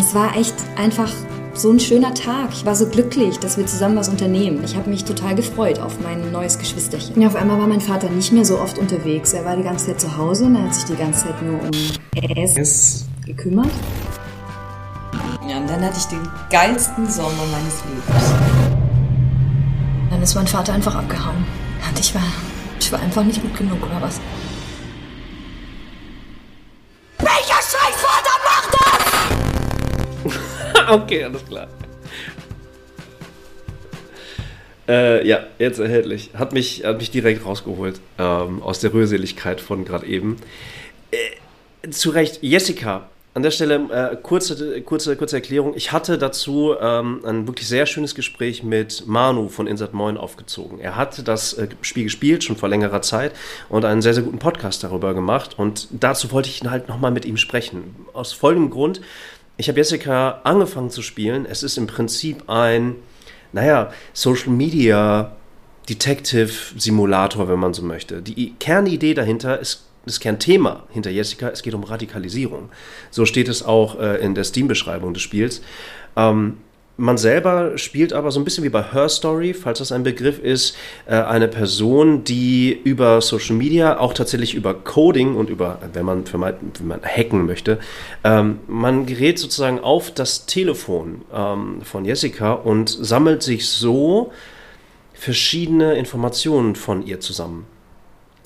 [0.00, 1.10] Es war echt einfach
[1.52, 2.48] so ein schöner Tag.
[2.52, 4.64] Ich war so glücklich, dass wir zusammen was unternehmen.
[4.64, 7.20] Ich habe mich total gefreut auf mein neues Geschwisterchen.
[7.20, 9.34] Ja, auf einmal war mein Vater nicht mehr so oft unterwegs.
[9.34, 11.60] Er war die ganze Zeit zu Hause und er hat sich die ganze Zeit nur
[11.60, 11.70] um
[12.34, 13.70] Essen gekümmert.
[15.46, 18.34] Ja, und dann hatte ich den geilsten Sommer meines Lebens.
[20.08, 21.44] Dann ist mein Vater einfach abgehauen.
[21.88, 22.22] Und ich war,
[22.80, 24.20] ich war einfach nicht gut genug, oder was?
[27.18, 28.74] Welcher Scheißvater macht
[30.24, 30.90] das?
[30.90, 31.68] okay, alles klar.
[34.88, 36.30] Äh, ja, jetzt erhältlich.
[36.34, 40.38] Hat mich, hat mich direkt rausgeholt ähm, aus der Rührseligkeit von gerade eben.
[41.12, 43.08] Äh, zu Recht, Jessica.
[43.32, 45.74] An der Stelle äh, kurze, kurze, kurze Erklärung.
[45.76, 50.80] Ich hatte dazu ähm, ein wirklich sehr schönes Gespräch mit Manu von Insert Moin aufgezogen.
[50.80, 53.32] Er hat das äh, Spiel gespielt, schon vor längerer Zeit,
[53.68, 55.56] und einen sehr, sehr guten Podcast darüber gemacht.
[55.56, 57.94] Und dazu wollte ich halt nochmal mit ihm sprechen.
[58.14, 59.00] Aus folgendem Grund.
[59.58, 61.46] Ich habe Jessica angefangen zu spielen.
[61.46, 62.96] Es ist im Prinzip ein,
[63.52, 65.36] naja, Social Media
[65.88, 68.22] Detective Simulator, wenn man so möchte.
[68.22, 72.70] Die Kernidee dahinter ist das Kernthema hinter Jessica, es geht um Radikalisierung.
[73.10, 75.62] So steht es auch äh, in der Steam-Beschreibung des Spiels.
[76.16, 76.58] Ähm,
[77.00, 80.38] man selber spielt aber so ein bisschen wie bei Her Story, falls das ein Begriff
[80.38, 80.76] ist,
[81.06, 86.24] äh, eine Person, die über Social Media, auch tatsächlich über Coding und über, wenn man,
[86.34, 87.78] man, wenn man hacken möchte,
[88.22, 94.30] ähm, man gerät sozusagen auf das Telefon ähm, von Jessica und sammelt sich so
[95.14, 97.64] verschiedene Informationen von ihr zusammen.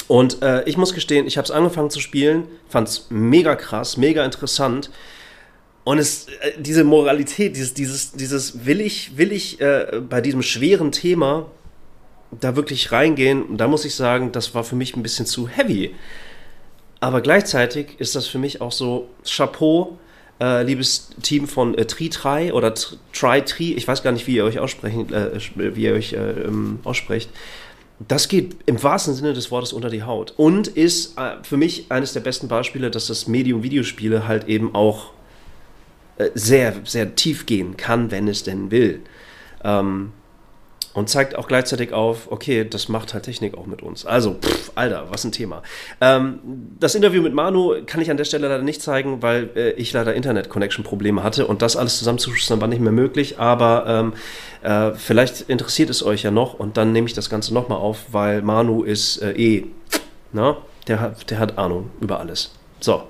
[0.07, 3.97] Und äh, ich muss gestehen, ich habe es angefangen zu spielen, fand es mega krass,
[3.97, 4.91] mega interessant.
[5.85, 10.43] Und es, äh, diese Moralität, dieses, dieses, dieses will ich, will ich äh, bei diesem
[10.43, 11.47] schweren Thema
[12.31, 13.57] da wirklich reingehen.
[13.57, 15.95] Da muss ich sagen, das war für mich ein bisschen zu heavy.
[17.01, 19.99] Aber gleichzeitig ist das für mich auch so Chapeau,
[20.41, 24.59] äh, liebes Team von äh, Tri-Tri oder Tri-Tri, ich weiß gar nicht, wie ihr euch
[24.59, 27.31] aussprechen, äh, wie ihr euch äh, ähm, aussprecht.
[28.01, 31.87] Das geht im wahrsten Sinne des Wortes unter die Haut und ist äh, für mich
[31.91, 35.13] eines der besten Beispiele, dass das Medium Videospiele halt eben auch
[36.17, 39.01] äh, sehr, sehr tief gehen kann, wenn es denn will.
[39.63, 40.13] Ähm,
[40.95, 44.07] und zeigt auch gleichzeitig auf, okay, das macht halt Technik auch mit uns.
[44.07, 45.63] Also, pff, Alter, was ein Thema.
[46.01, 46.39] Ähm,
[46.79, 49.93] das Interview mit Manu kann ich an der Stelle leider nicht zeigen, weil äh, ich
[49.93, 54.13] leider Internet-Connection-Probleme hatte und das alles zusammenzuschustern war nicht mehr möglich, aber ähm,
[54.63, 58.07] äh, vielleicht interessiert es euch ja noch und dann nehme ich das Ganze nochmal auf,
[58.13, 59.67] weil Manu ist äh, eh,
[60.33, 62.53] na, der hat, der hat Ahnung über alles.
[62.81, 63.03] So,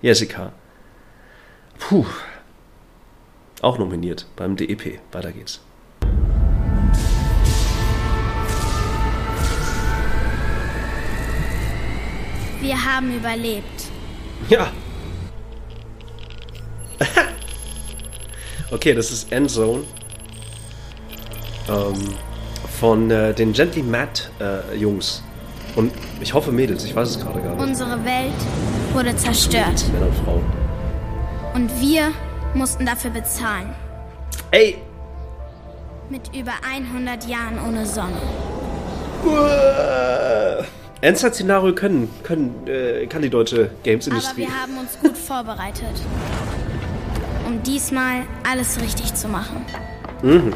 [0.00, 0.52] Jessica.
[1.78, 2.06] Puh.
[3.60, 5.00] Auch nominiert beim DEP.
[5.12, 5.60] Weiter geht's.
[12.68, 13.84] Wir haben überlebt.
[14.50, 14.66] Ja.
[18.70, 19.84] okay, das ist Endzone.
[21.66, 22.14] Ähm,
[22.78, 25.22] von äh, den Gently Mad äh, Jungs.
[25.76, 27.62] Und ich hoffe Mädels, ich weiß es gerade gar nicht.
[27.62, 28.34] Unsere Welt
[28.92, 29.90] wurde zerstört.
[29.90, 30.44] Männer und Frauen.
[31.54, 32.12] Und wir
[32.52, 33.74] mussten dafür bezahlen.
[34.50, 34.76] Ey!
[36.10, 38.20] Mit über 100 Jahren ohne Sonne.
[41.00, 44.42] Endzeit-Szenario können, können, äh, kann die deutsche Aber Games-Industrie.
[44.42, 45.94] wir haben uns gut vorbereitet.
[47.46, 49.64] Um diesmal alles richtig zu machen.
[50.22, 50.52] Mhm.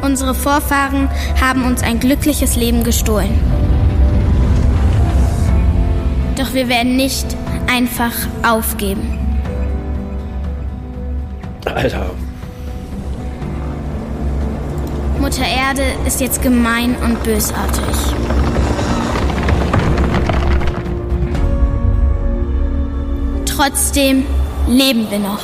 [0.00, 1.08] Unsere Vorfahren
[1.40, 3.38] haben uns ein glückliches Leben gestohlen.
[6.36, 7.26] Doch wir werden nicht
[7.68, 9.18] einfach aufgeben.
[11.64, 12.10] Alter.
[15.24, 17.82] Mutter Erde ist jetzt gemein und bösartig.
[23.46, 24.26] Trotzdem
[24.68, 25.40] leben wir noch.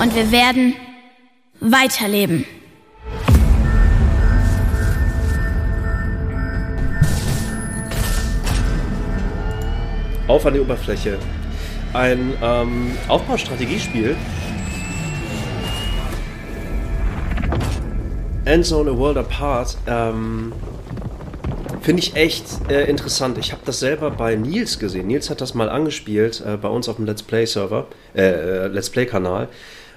[0.00, 0.74] Und wir werden
[1.58, 2.44] weiterleben.
[10.28, 11.18] Auf an die Oberfläche.
[11.92, 14.16] Ein ähm, Aufbaustrategiespiel.
[18.48, 19.76] Endzone A World Apart.
[19.86, 20.52] Ähm,
[21.82, 23.36] Finde ich echt äh, interessant.
[23.36, 25.06] Ich habe das selber bei Nils gesehen.
[25.06, 28.66] Nils hat das mal angespielt äh, bei uns auf dem Let's Play Server, äh, äh,
[28.68, 29.48] Let's Play Kanal.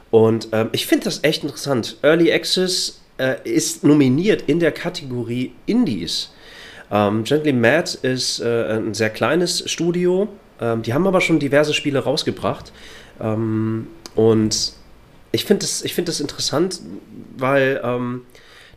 [0.09, 1.95] Und ähm, ich finde das echt interessant.
[2.01, 6.31] Early Access äh, ist nominiert in der Kategorie Indies.
[6.91, 10.27] Ähm, Gently Mad ist äh, ein sehr kleines Studio.
[10.59, 12.73] Ähm, die haben aber schon diverse Spiele rausgebracht.
[13.21, 14.73] Ähm, und
[15.31, 16.81] ich finde das, find das interessant,
[17.37, 18.23] weil ähm,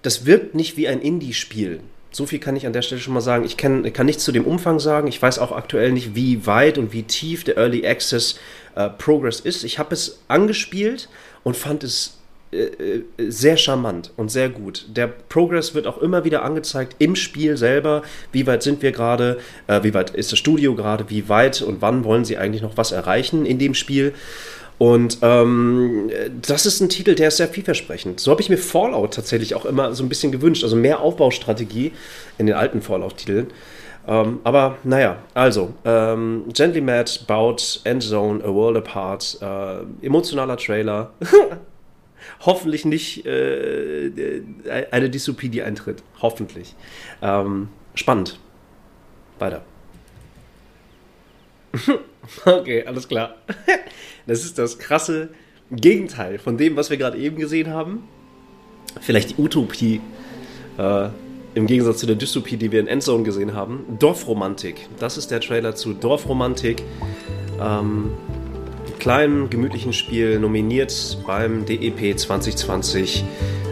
[0.05, 1.81] das wirkt nicht wie ein Indie-Spiel.
[2.13, 3.45] So viel kann ich an der Stelle schon mal sagen.
[3.45, 5.09] Ich kenn, kann nichts zu dem Umfang sagen.
[5.09, 8.39] Ich weiß auch aktuell nicht, wie weit und wie tief der Early Access
[8.77, 9.65] äh, Progress ist.
[9.65, 11.09] Ich habe es angespielt
[11.43, 12.19] und fand es
[12.53, 14.87] äh, äh, sehr charmant und sehr gut.
[14.89, 18.03] Der Progress wird auch immer wieder angezeigt im Spiel selber.
[18.31, 19.39] Wie weit sind wir gerade?
[19.67, 21.09] Äh, wie weit ist das Studio gerade?
[21.09, 24.13] Wie weit und wann wollen sie eigentlich noch was erreichen in dem Spiel?
[24.79, 26.11] Und ähm,
[26.43, 28.19] das ist ein Titel, der ist sehr vielversprechend.
[28.19, 30.65] So habe ich mir Fallout tatsächlich auch immer so ein bisschen gewünscht.
[30.65, 31.93] Also mehr Aufbaustrategie
[32.39, 33.49] in den alten Fallout-Titeln.
[34.07, 41.13] Ähm, aber naja, also, ähm, Gently Mad baut Endzone, A World Apart, äh, emotionaler Trailer.
[42.41, 44.43] Hoffentlich nicht äh, äh,
[44.91, 46.03] eine Dystopie, die eintritt.
[46.21, 46.75] Hoffentlich.
[47.23, 48.39] Ähm, spannend.
[49.39, 49.63] Weiter.
[52.45, 53.37] okay, alles klar.
[54.27, 55.29] Das ist das krasse
[55.71, 58.09] Gegenteil von dem, was wir gerade eben gesehen haben.
[59.03, 60.01] Vielleicht die Utopie
[60.79, 61.09] äh,
[61.55, 63.85] im Gegensatz zu der Dystopie, die wir in Endzone gesehen haben.
[63.99, 64.89] Dorfromantik.
[64.99, 66.83] Das ist der Trailer zu Dorfromantik.
[67.61, 68.13] Ähm,
[68.99, 73.25] kleinen, gemütlichen Spiel, nominiert beim DEP 2020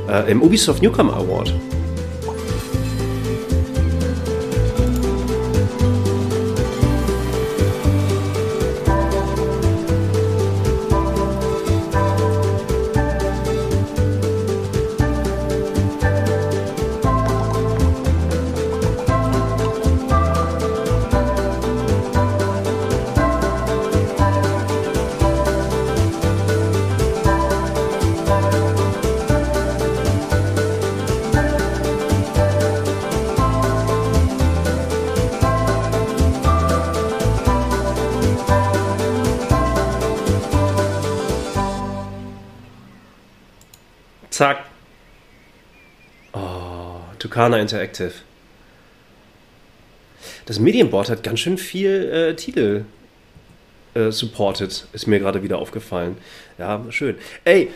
[0.09, 1.55] äh, im Ubisoft Newcomer Award.
[44.33, 44.64] Zack.
[46.33, 48.12] Oh, Tucana Interactive.
[50.47, 52.87] Das Medienboard hat ganz schön viel äh, Titel
[53.93, 56.16] äh, supported, ist mir gerade wieder aufgefallen.
[56.59, 57.16] Ja, schön.
[57.45, 57.70] Ey,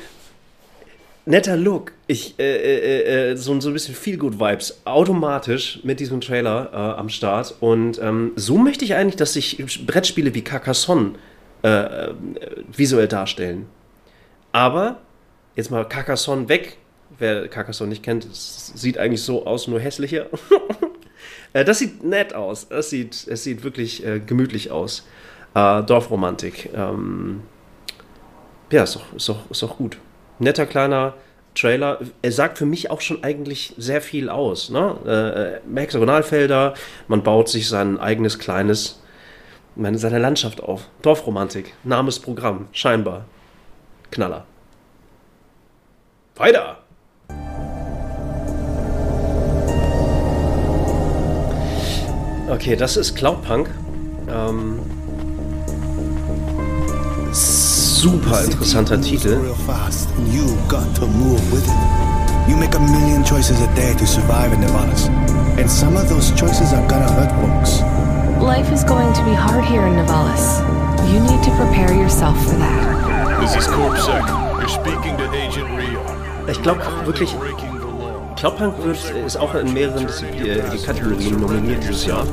[1.26, 1.92] netter Look.
[2.06, 7.10] Ich, äh, äh, äh, so, so ein bisschen Feel-Good-Vibes automatisch mit diesem Trailer äh, am
[7.10, 7.54] Start.
[7.60, 11.16] Und ähm, so möchte ich eigentlich, dass sich Brettspiele wie Carcassonne
[11.62, 12.14] äh, äh,
[12.74, 13.66] visuell darstellen.
[14.52, 15.02] Aber
[15.56, 16.76] jetzt mal Carcassonne weg.
[17.18, 20.26] Wer Carcassonne nicht kennt, sieht eigentlich so aus, nur hässlicher.
[21.52, 22.68] Äh, das sieht nett aus.
[22.68, 25.06] Das sieht, es sieht wirklich äh, gemütlich aus.
[25.54, 26.68] Äh, Dorfromantik.
[26.74, 27.40] Ähm,
[28.70, 29.96] ja, ist doch, ist, doch, ist doch gut.
[30.38, 31.14] Netter kleiner
[31.54, 32.00] Trailer.
[32.20, 34.70] Er sagt für mich auch schon eigentlich sehr viel aus.
[34.70, 35.62] Ne?
[35.72, 36.74] Äh, Hexagonalfelder,
[37.08, 39.00] man baut sich sein eigenes kleines,
[39.76, 40.88] meine, seine Landschaft auf.
[41.02, 43.24] Dorfromantik, Names Programm, scheinbar.
[44.10, 44.44] Knaller.
[46.36, 46.76] Weiter!
[52.48, 53.70] Okay, das ist Cloudpunk.
[54.28, 54.80] Ähm,
[57.32, 59.40] super interessanter Titel.
[62.48, 65.08] you make a million choices a day to survive in Nevadas.
[65.58, 67.80] And some of those choices are gonna hurt folks.
[68.42, 70.60] Life is going to be hard here in Navalis.
[71.10, 73.40] You need to prepare yourself for that.
[73.40, 74.22] This is Corpsec.
[74.60, 75.25] You're speaking to.
[76.48, 77.34] Ich glaube wirklich,
[78.36, 82.24] Cloudpunk wird, ist auch in mehreren äh, Kategorien nominiert dieses Jahr.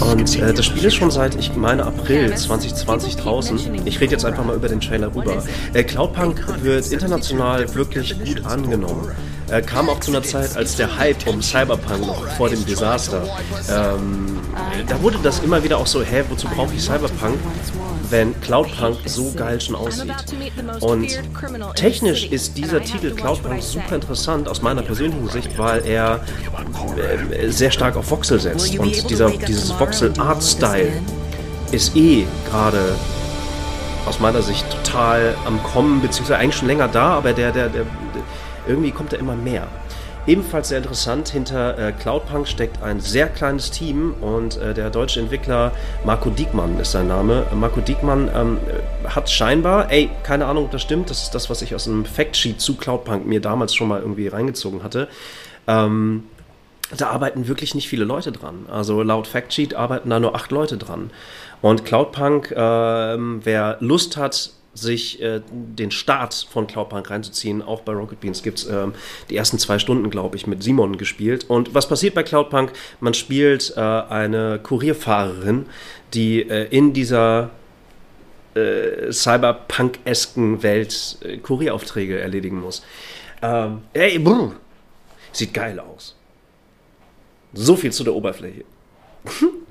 [0.00, 3.86] Und äh, das Spiel ist schon seit, ich meine, April 2020 draußen.
[3.86, 5.42] Ich rede jetzt einfach mal über den Trailer rüber.
[5.72, 9.10] Äh, Cloudpunk wird international wirklich gut angenommen.
[9.48, 13.22] Äh, kam auch zu einer Zeit, als der Hype um Cyberpunk noch vor dem Desaster.
[13.70, 14.38] Ähm,
[14.88, 17.38] da wurde das immer wieder auch so, hä, wozu brauche ich Cyberpunk,
[18.10, 20.12] wenn Cloudpunk so geil schon aussieht?
[20.80, 21.18] Und
[21.74, 26.20] technisch ist dieser Titel Cloudpunk super interessant aus meiner persönlichen Sicht, weil er
[26.96, 28.78] äh, sehr stark auf Voxel setzt.
[28.78, 30.92] Und dieser, dieses Voxel-Art-Style
[31.72, 32.94] ist eh gerade
[34.06, 37.84] aus meiner Sicht total am Kommen, beziehungsweise eigentlich schon länger da, aber der, der, der,
[37.84, 38.22] der
[38.68, 39.66] irgendwie kommt da immer mehr.
[40.26, 45.20] Ebenfalls sehr interessant, hinter äh, Cloudpunk steckt ein sehr kleines Team und äh, der deutsche
[45.20, 45.70] Entwickler
[46.04, 47.46] Marco Diekmann ist sein Name.
[47.52, 48.58] Äh, Marco Diekmann ähm,
[49.04, 52.04] hat scheinbar, ey, keine Ahnung, ob das stimmt, das ist das, was ich aus einem
[52.04, 55.06] Factsheet zu Cloudpunk mir damals schon mal irgendwie reingezogen hatte.
[55.68, 56.24] Ähm,
[56.96, 58.66] da arbeiten wirklich nicht viele Leute dran.
[58.68, 61.10] Also laut Factsheet arbeiten da nur acht Leute dran.
[61.62, 67.92] Und Cloudpunk, ähm, wer Lust hat, sich äh, den Start von Cloudpunk reinzuziehen, auch bei
[67.92, 68.92] Rocket Beans gibt es ähm,
[69.30, 71.44] die ersten zwei Stunden, glaube ich, mit Simon gespielt.
[71.48, 72.72] Und was passiert bei Cloudpunk?
[73.00, 75.66] Man spielt äh, eine Kurierfahrerin,
[76.14, 77.50] die äh, in dieser
[78.54, 82.82] äh, Cyberpunk-esken Welt äh, Kurieraufträge erledigen muss.
[83.42, 84.52] Ähm, ey, brr,
[85.32, 86.16] sieht geil aus.
[87.52, 88.64] So viel zu der Oberfläche.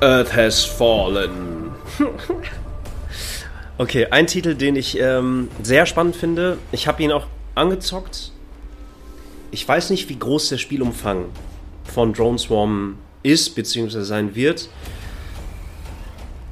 [0.00, 1.72] Earth has fallen.
[3.78, 6.58] okay, ein Titel, den ich ähm, sehr spannend finde.
[6.72, 8.32] Ich habe ihn auch angezockt.
[9.50, 11.26] Ich weiß nicht, wie groß der Spielumfang
[11.84, 14.68] von Drone Swarm ist, beziehungsweise sein wird.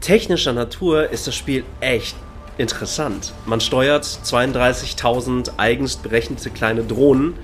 [0.01, 2.16] Technischer Natur ist das Spiel echt
[2.59, 3.32] interessant.
[3.47, 7.34] Man steuert 32.000 eigens berechnete kleine Drohnen.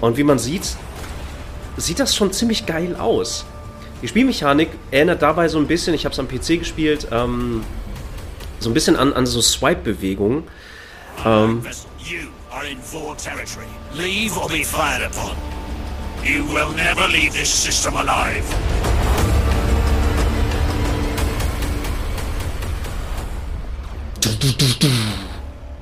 [0.00, 0.76] Und wie man sieht,
[1.76, 3.46] sieht das schon ziemlich geil aus.
[4.02, 7.64] Die Spielmechanik erinnert dabei so ein bisschen, ich habe es am PC gespielt, ähm,
[8.58, 10.44] so ein bisschen an, an so Swipe-Bewegungen.
[11.24, 11.62] Ähm,
[11.98, 13.66] You are in Vor territory.
[13.94, 15.36] Leave or be fired upon.
[16.22, 18.44] You will never leave this system alive.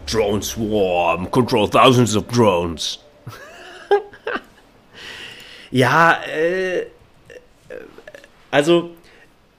[0.06, 2.98] Drone Swarm, control thousands of drones.
[5.70, 6.86] ja, äh,
[8.52, 8.90] also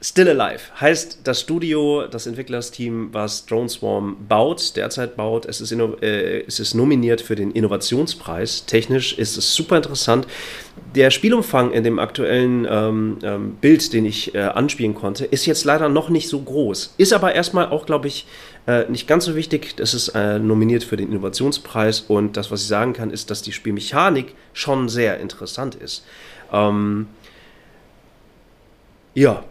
[0.06, 5.46] Still Alive heißt das Studio, das Entwicklersteam, was Drone Swarm baut, derzeit baut.
[5.46, 8.66] Es ist, äh, es ist nominiert für den Innovationspreis.
[8.66, 10.28] Technisch ist es super interessant.
[10.94, 15.64] Der Spielumfang in dem aktuellen ähm, ähm, Bild, den ich äh, anspielen konnte, ist jetzt
[15.64, 16.96] leider noch nicht so groß.
[16.98, 18.28] Ist aber erstmal auch, glaube ich,
[18.68, 19.76] äh, nicht ganz so wichtig.
[19.78, 23.42] Es ist äh, nominiert für den Innovationspreis und das, was ich sagen kann, ist, dass
[23.42, 26.04] die Spielmechanik schon sehr interessant ist.
[26.52, 27.08] Ähm,
[29.14, 29.44] ja,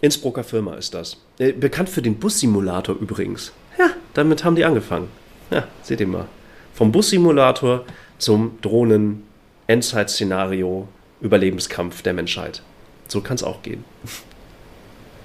[0.00, 1.18] Innsbrucker Firma ist das.
[1.38, 3.52] Äh, bekannt für den Bussimulator übrigens.
[3.78, 5.08] Ja, damit haben die angefangen.
[5.50, 6.26] Ja, seht ihr mal.
[6.74, 7.84] Vom Bussimulator
[8.18, 10.86] zum Drohnen-Endzeit-Szenario
[11.20, 12.62] Überlebenskampf der Menschheit.
[13.08, 13.84] So kann es auch gehen.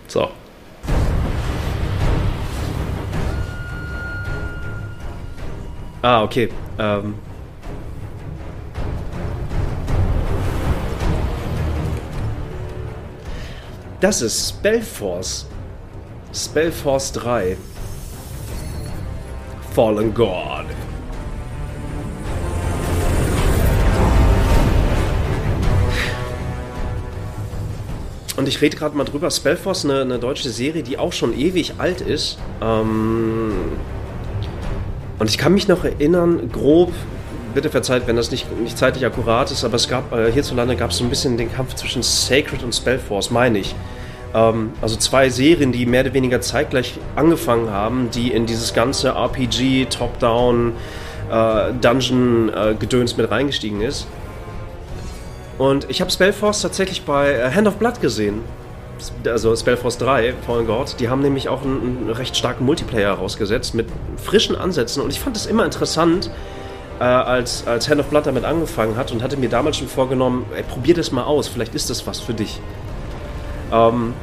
[0.07, 0.29] So.
[6.01, 6.49] Ah, okay.
[6.77, 7.15] Ähm.
[14.01, 15.45] Das ist Spellforce.
[16.33, 17.55] Spellforce 3.
[19.75, 20.65] Fallen God.
[28.37, 29.29] Und ich rede gerade mal drüber.
[29.29, 32.39] Spellforce, eine, eine deutsche Serie, die auch schon ewig alt ist.
[32.59, 33.53] Ähm
[35.19, 36.91] und ich kann mich noch erinnern, grob,
[37.53, 40.91] bitte verzeiht, wenn das nicht, nicht zeitlich akkurat ist, aber es gab äh, hierzulande gab
[40.91, 43.75] es so ein bisschen den Kampf zwischen Sacred und Spellforce, meine ich.
[44.33, 49.09] Ähm, also zwei Serien, die mehr oder weniger zeitgleich angefangen haben, die in dieses ganze
[49.09, 50.73] RPG, Top-Down,
[51.31, 54.07] äh, Dungeon-Gedöns mit reingestiegen ist.
[55.57, 58.41] Und ich habe Spellforce tatsächlich bei äh, Hand of Blood gesehen.
[59.25, 60.95] Also Spellforce 3, Fallen God.
[60.99, 63.87] Die haben nämlich auch einen, einen recht starken Multiplayer rausgesetzt mit
[64.17, 65.01] frischen Ansätzen.
[65.01, 66.29] Und ich fand es immer interessant,
[67.01, 70.45] äh, als, als Hand of Blood damit angefangen hat und hatte mir damals schon vorgenommen,
[70.55, 72.59] ey, probier das mal aus, vielleicht ist das was für dich.
[73.73, 74.13] Ähm,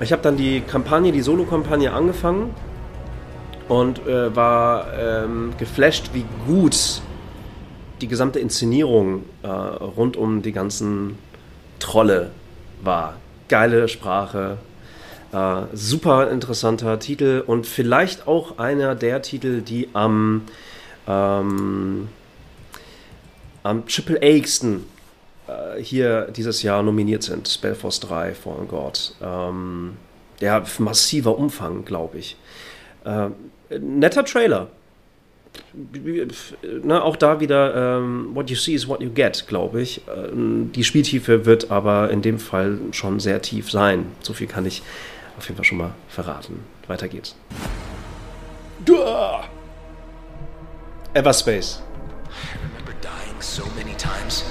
[0.00, 2.54] ich habe dann die Kampagne, die Solo-Kampagne angefangen
[3.68, 7.00] und äh, war ähm, geflasht, wie gut
[8.02, 11.16] die gesamte Inszenierung äh, rund um die ganzen
[11.78, 12.32] Trolle
[12.82, 13.14] war.
[13.48, 14.58] Geile Sprache,
[15.32, 20.42] äh, super interessanter Titel und vielleicht auch einer der Titel, die am, ähm,
[23.62, 24.84] am Triple A-igsten
[25.46, 27.48] äh, hier dieses Jahr nominiert sind.
[27.48, 29.14] Spellforce 3, Fallen God.
[29.22, 29.96] Ähm,
[30.40, 32.36] ja, massiver Umfang, glaube ich.
[33.04, 33.28] Äh,
[33.78, 34.68] netter Trailer
[36.82, 40.02] ne, auch da wieder, ähm, what you see is what you get, glaube ich.
[40.08, 44.06] Ähm, die Spieltiefe wird aber in dem Fall schon sehr tief sein.
[44.20, 44.82] So viel kann ich
[45.38, 46.60] auf jeden Fall schon mal verraten.
[46.86, 47.36] Weiter geht's.
[48.84, 48.96] Duh!
[51.14, 51.80] Everspace.
[52.28, 54.44] I remember dying so many times.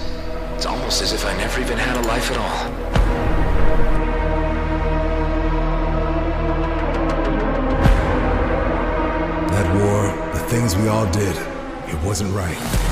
[0.55, 2.70] It's almost as if I never even had a life at all.
[9.51, 11.38] That war, the things we all did,
[11.88, 12.88] it wasn't right.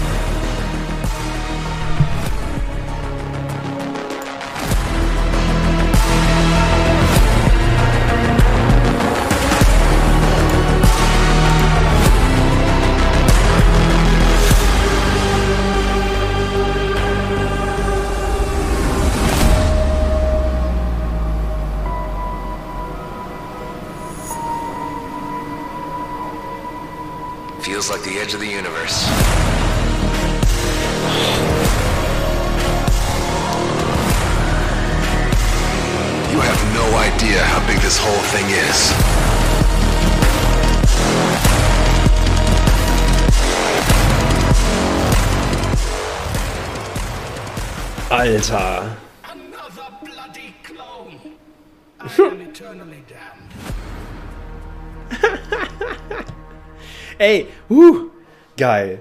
[58.58, 59.00] Geil.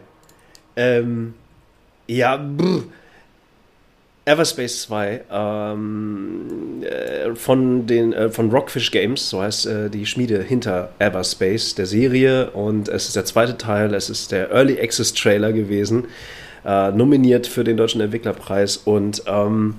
[0.77, 1.35] Ähm,
[2.07, 2.85] ja, brr.
[4.27, 10.43] Everspace 2 ähm, äh, von den äh, von Rockfish Games, so heißt äh, die Schmiede
[10.43, 15.15] hinter Everspace der Serie und es ist der zweite Teil, es ist der Early Access
[15.15, 16.07] Trailer gewesen,
[16.65, 19.77] äh, nominiert für den deutschen Entwicklerpreis und ähm,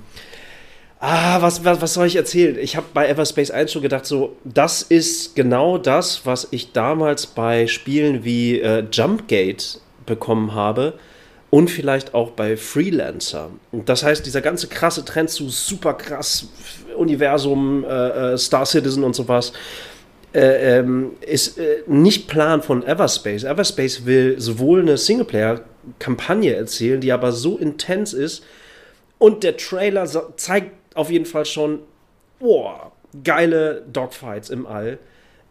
[1.00, 2.58] Ah, was, was, was soll ich erzählen?
[2.58, 7.28] Ich habe bei Everspace 1 schon gedacht, so, das ist genau das, was ich damals
[7.28, 10.94] bei Spielen wie äh, Jumpgate bekommen habe
[11.52, 13.52] und vielleicht auch bei Freelancer.
[13.72, 16.48] Das heißt, dieser ganze krasse Trend zu super krass
[16.98, 19.54] Universum, äh, äh, Star Citizen und sowas,
[20.34, 23.44] äh, ähm, ist äh, nicht Plan von Everspace.
[23.44, 28.44] Everspace will sowohl eine Singleplayer-Kampagne erzählen, die aber so intens ist,
[29.20, 30.06] und der Trailer
[30.38, 31.80] zeigt auf jeden Fall schon,
[32.40, 32.92] boah,
[33.24, 35.00] geile Dogfights im All.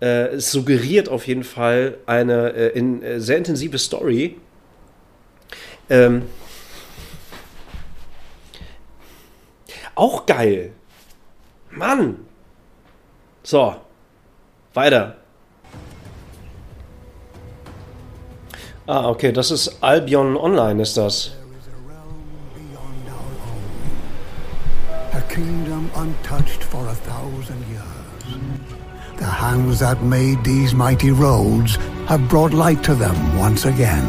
[0.01, 4.36] Äh, es suggeriert auf jeden Fall eine äh, in, äh, sehr intensive Story.
[5.88, 6.22] Ähm,
[9.94, 10.72] auch geil.
[11.70, 12.26] Mann.
[13.42, 13.76] So.
[14.74, 15.16] Weiter.
[18.86, 21.32] Ah, okay, das ist Albion Online, ist das.
[25.37, 28.24] Kingdom untouched for a thousand years.
[29.18, 31.76] The hands that made these mighty roads
[32.09, 34.09] have brought light to them once again.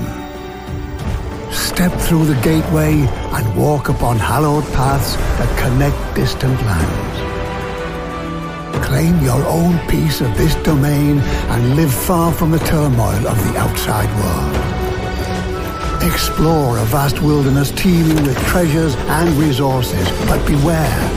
[1.51, 2.93] Step through the gateway
[3.35, 7.17] and walk upon hallowed paths that connect distant lands.
[8.87, 11.19] Claim your own piece of this domain
[11.53, 14.76] and live far from the turmoil of the outside world.
[16.01, 21.11] Explore a vast wilderness teeming with treasures and resources, but beware,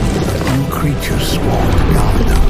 [0.57, 2.41] new creatures swarm to guard them.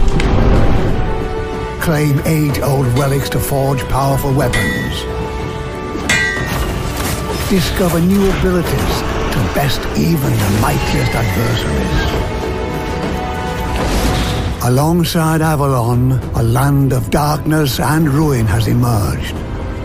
[1.82, 4.94] claim age-old relics to forge powerful weapons.
[7.50, 8.96] Discover new abilities
[9.34, 12.32] to best even the mightiest adversaries.
[14.64, 19.36] Alongside Avalon, a land of darkness and ruin has emerged,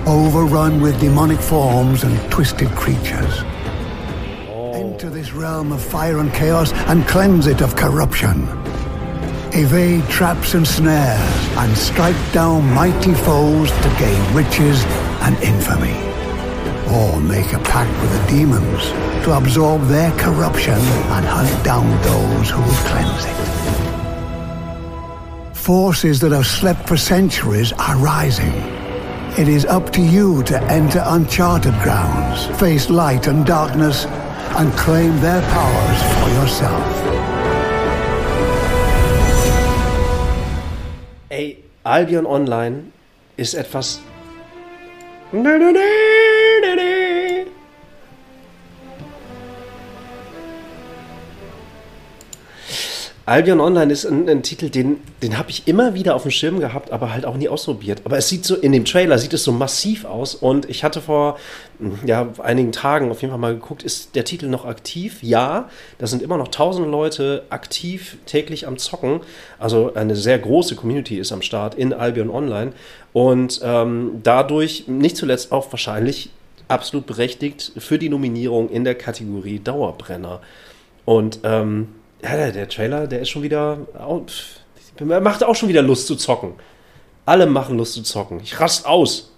[0.06, 3.42] overrun with demonic forms and twisted creatures.
[4.48, 4.72] Oh.
[4.74, 8.48] Enter this realm of fire and chaos and cleanse it of corruption.
[9.52, 14.84] Evade traps and snares and strike down mighty foes to gain riches
[15.22, 15.96] and infamy.
[16.94, 18.92] Or make a pact with the demons
[19.24, 23.36] to absorb their corruption and hunt down those who would cleanse it.
[25.56, 28.75] Forces that have slept for centuries are rising.
[29.38, 34.06] It is up to you to enter uncharted grounds, face light and darkness,
[34.56, 36.82] and claim their powers for yourself.
[41.30, 42.92] Ey, Albion Online
[43.36, 44.00] ist etwas.
[53.28, 56.60] Albion Online ist ein, ein Titel, den, den habe ich immer wieder auf dem Schirm
[56.60, 58.02] gehabt, aber halt auch nie ausprobiert.
[58.04, 61.00] Aber es sieht so, in dem Trailer sieht es so massiv aus und ich hatte
[61.00, 61.36] vor
[62.04, 65.18] ja, einigen Tagen auf jeden Fall mal geguckt, ist der Titel noch aktiv?
[65.22, 65.68] Ja,
[65.98, 69.20] da sind immer noch tausende Leute aktiv täglich am Zocken.
[69.58, 72.74] Also eine sehr große Community ist am Start in Albion Online
[73.12, 76.30] und ähm, dadurch nicht zuletzt auch wahrscheinlich
[76.68, 80.40] absolut berechtigt für die Nominierung in der Kategorie Dauerbrenner.
[81.04, 81.88] Und ähm,
[82.22, 83.78] ja, der, der, Trailer, der ist schon wieder.
[85.00, 86.54] Macht auch schon wieder Lust zu zocken.
[87.26, 88.40] Alle machen Lust zu zocken.
[88.40, 89.32] Ich rast aus.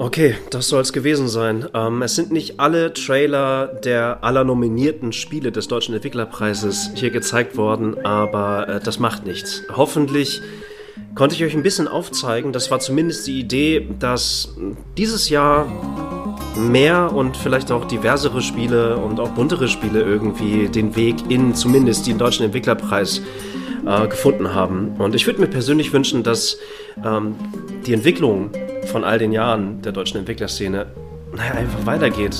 [0.00, 1.68] Okay, das soll es gewesen sein.
[1.74, 7.56] Ähm, es sind nicht alle Trailer der aller nominierten Spiele des Deutschen Entwicklerpreises hier gezeigt
[7.56, 9.64] worden, aber äh, das macht nichts.
[9.74, 10.40] Hoffentlich
[11.16, 12.52] konnte ich euch ein bisschen aufzeigen.
[12.52, 14.54] Das war zumindest die Idee, dass
[14.96, 15.66] dieses Jahr
[16.58, 22.06] mehr und vielleicht auch diversere Spiele und auch buntere Spiele irgendwie den Weg in zumindest
[22.06, 23.22] den deutschen Entwicklerpreis
[23.86, 24.96] äh, gefunden haben.
[24.98, 26.58] Und ich würde mir persönlich wünschen, dass
[27.04, 27.36] ähm,
[27.86, 28.50] die Entwicklung
[28.86, 30.86] von all den Jahren der deutschen Entwicklerszene
[31.34, 32.36] naja, einfach weitergeht.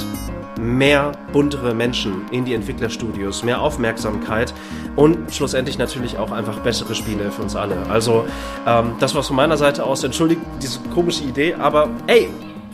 [0.61, 4.53] Mehr buntere Menschen in die Entwicklerstudios, mehr Aufmerksamkeit
[4.97, 7.77] und schlussendlich natürlich auch einfach bessere Spiele für uns alle.
[7.89, 8.25] Also,
[8.67, 10.03] ähm, das war's von meiner Seite aus.
[10.03, 12.29] Entschuldigt diese komische Idee, aber ey,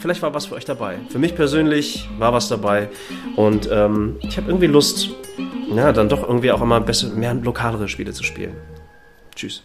[0.05, 0.99] vielleicht war was für euch dabei.
[1.09, 2.91] Für mich persönlich war was dabei
[3.37, 5.09] und ähm, ich habe irgendwie Lust,
[5.75, 8.53] ja, dann doch irgendwie auch immer besser, mehr lokalere Spiele zu spielen.
[9.35, 9.63] Tschüss.